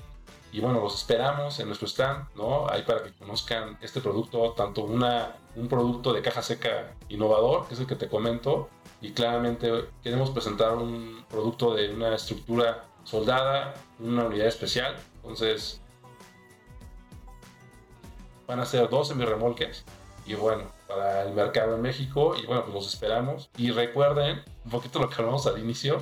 y 0.50 0.60
bueno, 0.60 0.80
los 0.80 0.94
esperamos 0.94 1.60
en 1.60 1.66
nuestro 1.66 1.86
stand, 1.86 2.26
¿no? 2.34 2.68
Ahí 2.68 2.82
para 2.82 3.02
que 3.02 3.12
conozcan 3.12 3.78
este 3.82 4.00
producto, 4.00 4.52
tanto 4.52 4.82
una, 4.82 5.36
un 5.56 5.68
producto 5.68 6.12
de 6.12 6.22
caja 6.22 6.42
seca 6.42 6.94
innovador, 7.08 7.68
que 7.68 7.74
es 7.74 7.80
el 7.80 7.86
que 7.86 7.96
te 7.96 8.08
comento, 8.08 8.68
y 9.00 9.12
claramente 9.12 9.88
queremos 10.02 10.30
presentar 10.30 10.74
un 10.74 11.24
producto 11.28 11.74
de 11.74 11.92
una 11.94 12.14
estructura 12.14 12.86
soldada, 13.04 13.74
una 13.98 14.24
unidad 14.24 14.46
especial, 14.46 14.96
entonces 15.16 15.80
van 18.46 18.60
a 18.60 18.66
ser 18.66 18.88
dos 18.88 19.14
remolques 19.16 19.84
y 20.26 20.34
bueno, 20.34 20.64
para 20.88 21.22
el 21.22 21.34
mercado 21.34 21.76
en 21.76 21.82
México 21.82 22.34
y 22.34 22.46
bueno, 22.46 22.62
pues 22.62 22.74
los 22.74 22.92
esperamos 22.92 23.50
y 23.56 23.70
recuerden 23.70 24.42
un 24.64 24.70
poquito 24.70 24.98
lo 24.98 25.08
que 25.08 25.16
hablamos 25.16 25.46
al 25.46 25.58
inicio, 25.58 26.00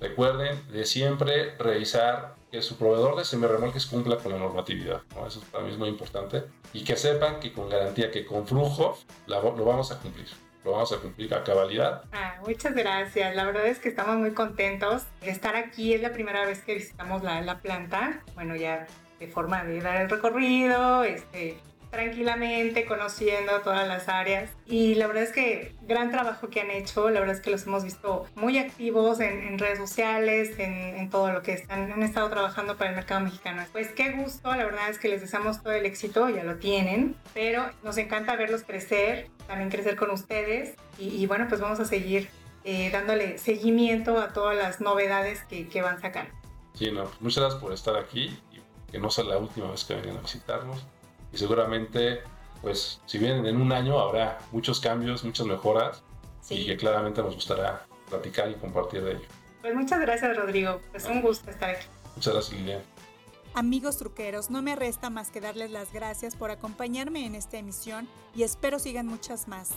recuerden 0.00 0.60
de 0.70 0.84
siempre 0.84 1.54
revisar 1.56 2.34
que 2.50 2.62
su 2.62 2.76
proveedor 2.76 3.16
de 3.16 3.24
semirremolques 3.24 3.86
cumpla 3.86 4.16
con 4.16 4.32
la 4.32 4.38
normatividad. 4.38 5.02
¿no? 5.14 5.26
Eso 5.26 5.40
para 5.52 5.64
mí 5.64 5.70
es 5.70 5.78
muy 5.78 5.88
importante. 5.88 6.44
Y 6.72 6.82
que 6.84 6.96
sepan 6.96 7.40
que 7.40 7.52
con 7.52 7.68
garantía, 7.68 8.10
que 8.10 8.24
con 8.24 8.46
flujo, 8.46 8.98
la, 9.26 9.40
lo 9.40 9.64
vamos 9.64 9.92
a 9.92 9.98
cumplir. 9.98 10.26
Lo 10.64 10.72
vamos 10.72 10.92
a 10.92 10.96
cumplir 10.98 11.32
a 11.34 11.44
cabalidad. 11.44 12.04
Ah, 12.12 12.40
muchas 12.46 12.74
gracias. 12.74 13.34
La 13.36 13.44
verdad 13.44 13.66
es 13.66 13.78
que 13.78 13.88
estamos 13.88 14.16
muy 14.16 14.32
contentos 14.32 15.04
de 15.20 15.30
estar 15.30 15.56
aquí. 15.56 15.94
Es 15.94 16.02
la 16.02 16.12
primera 16.12 16.44
vez 16.44 16.62
que 16.62 16.74
visitamos 16.74 17.22
la, 17.22 17.40
la 17.42 17.60
planta. 17.60 18.22
Bueno, 18.34 18.56
ya 18.56 18.86
de 19.18 19.28
forma 19.28 19.64
de 19.64 19.80
dar 19.80 20.00
el 20.00 20.10
recorrido, 20.10 21.04
este, 21.04 21.58
tranquilamente, 21.90 22.84
conociendo 22.84 23.60
todas 23.60 23.86
las 23.86 24.08
áreas. 24.08 24.50
Y 24.66 24.94
la 24.94 25.06
verdad 25.06 25.24
es 25.24 25.32
que 25.32 25.74
gran 25.82 26.10
trabajo 26.10 26.48
que 26.48 26.60
han 26.60 26.70
hecho, 26.70 27.10
la 27.10 27.20
verdad 27.20 27.36
es 27.36 27.42
que 27.42 27.50
los 27.50 27.66
hemos 27.66 27.84
visto 27.84 28.26
muy 28.34 28.58
activos 28.58 29.20
en, 29.20 29.46
en 29.46 29.58
redes 29.58 29.78
sociales, 29.78 30.58
en, 30.58 30.72
en, 30.72 31.10
todo 31.10 31.32
lo 31.32 31.42
que 31.42 31.52
están, 31.52 31.92
han 31.92 32.02
estado 32.02 32.28
trabajando 32.28 32.76
para 32.76 32.90
el 32.90 32.96
mercado 32.96 33.20
mexicano. 33.20 33.64
Pues 33.72 33.88
qué 33.92 34.12
gusto, 34.12 34.54
la 34.54 34.64
verdad 34.64 34.88
es 34.90 34.98
que 34.98 35.08
les 35.08 35.20
deseamos 35.20 35.62
todo 35.62 35.72
el 35.72 35.86
éxito, 35.86 36.28
ya 36.28 36.44
lo 36.44 36.56
tienen, 36.56 37.16
pero 37.34 37.70
nos 37.82 37.96
encanta 37.96 38.36
verlos 38.36 38.62
crecer, 38.62 39.28
también 39.46 39.70
crecer 39.70 39.96
con 39.96 40.10
ustedes. 40.10 40.74
Y, 40.98 41.08
y 41.08 41.26
bueno, 41.26 41.46
pues 41.48 41.60
vamos 41.60 41.80
a 41.80 41.84
seguir 41.84 42.28
eh, 42.64 42.90
dándole 42.90 43.38
seguimiento 43.38 44.18
a 44.18 44.32
todas 44.32 44.56
las 44.56 44.80
novedades 44.80 45.42
que, 45.44 45.68
que 45.68 45.80
van 45.80 46.00
sacando. 46.00 46.32
Sí, 46.74 46.92
no, 46.92 47.10
muchas 47.20 47.42
gracias 47.42 47.62
por 47.62 47.72
estar 47.72 47.96
aquí 47.96 48.38
que 48.90 48.98
no 48.98 49.10
sea 49.10 49.24
la 49.24 49.38
última 49.38 49.70
vez 49.70 49.84
que 49.84 49.94
vengan 49.94 50.18
a 50.18 50.20
visitarnos. 50.20 50.84
Y 51.32 51.38
seguramente, 51.38 52.22
pues, 52.62 53.00
si 53.06 53.18
vienen 53.18 53.46
en 53.46 53.60
un 53.60 53.72
año, 53.72 53.98
habrá 53.98 54.38
muchos 54.52 54.80
cambios, 54.80 55.24
muchas 55.24 55.46
mejoras 55.46 56.02
y 56.50 56.66
que 56.66 56.76
claramente 56.76 57.22
nos 57.22 57.34
gustará 57.34 57.86
platicar 58.08 58.50
y 58.50 58.54
compartir 58.54 59.02
de 59.02 59.12
ello. 59.12 59.26
Pues 59.60 59.74
muchas 59.74 60.00
gracias, 60.00 60.36
Rodrigo. 60.36 60.80
Es 60.94 61.04
un 61.04 61.20
gusto 61.20 61.50
estar 61.50 61.70
aquí. 61.70 61.86
Muchas 62.16 62.32
gracias, 62.32 62.58
Lilian. 62.58 62.82
Amigos 63.54 63.96
truqueros, 63.96 64.50
no 64.50 64.62
me 64.62 64.76
resta 64.76 65.10
más 65.10 65.30
que 65.30 65.40
darles 65.40 65.70
las 65.70 65.92
gracias 65.92 66.36
por 66.36 66.50
acompañarme 66.50 67.26
en 67.26 67.34
esta 67.34 67.58
emisión 67.58 68.08
y 68.34 68.44
espero 68.44 68.78
sigan 68.78 69.06
muchas 69.06 69.48
más. 69.48 69.70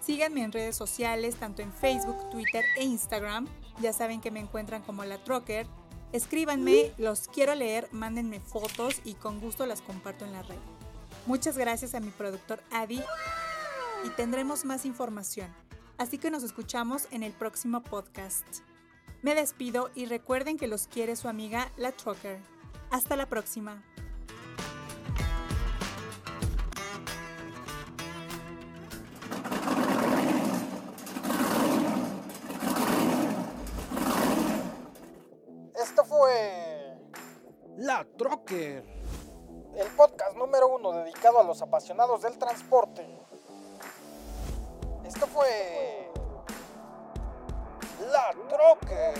Síganme 0.00 0.42
en 0.42 0.52
redes 0.52 0.76
sociales, 0.76 1.36
tanto 1.36 1.62
en 1.62 1.72
Facebook, 1.72 2.30
Twitter 2.30 2.64
e 2.78 2.84
Instagram. 2.84 3.46
Ya 3.80 3.92
saben 3.92 4.20
que 4.20 4.30
me 4.30 4.40
encuentran 4.40 4.82
como 4.82 5.04
la 5.04 5.18
Trocker. 5.18 5.66
Escríbanme, 6.12 6.92
los 6.96 7.28
quiero 7.28 7.54
leer, 7.54 7.88
mándenme 7.92 8.40
fotos 8.40 9.00
y 9.04 9.14
con 9.14 9.40
gusto 9.40 9.66
las 9.66 9.82
comparto 9.82 10.24
en 10.24 10.32
la 10.32 10.42
red. 10.42 10.56
Muchas 11.26 11.58
gracias 11.58 11.96
a 11.96 12.00
mi 12.00 12.10
productor 12.10 12.60
Adi 12.70 13.02
y 14.04 14.10
tendremos 14.10 14.64
más 14.64 14.86
información. 14.86 15.52
Así 15.98 16.18
que 16.18 16.30
nos 16.30 16.44
escuchamos 16.44 17.08
en 17.10 17.24
el 17.24 17.32
próximo 17.32 17.82
podcast. 17.82 18.46
Me 19.22 19.34
despido 19.34 19.90
y 19.96 20.06
recuerden 20.06 20.56
que 20.56 20.68
los 20.68 20.86
quiere 20.86 21.16
su 21.16 21.28
amiga 21.28 21.72
La 21.76 21.90
Trucker. 21.90 22.38
Hasta 22.90 23.16
la 23.16 23.26
próxima. 23.26 23.82
Esto 35.74 36.04
fue 36.04 36.98
La 37.78 38.06
Trocker. 38.16 38.95
Uno 40.76 40.92
dedicado 40.92 41.40
a 41.40 41.42
los 41.42 41.62
apasionados 41.62 42.22
del 42.22 42.36
transporte. 42.38 43.06
Esto 45.04 45.26
fue 45.26 46.10
La 48.10 48.34
Trocker. 48.48 49.14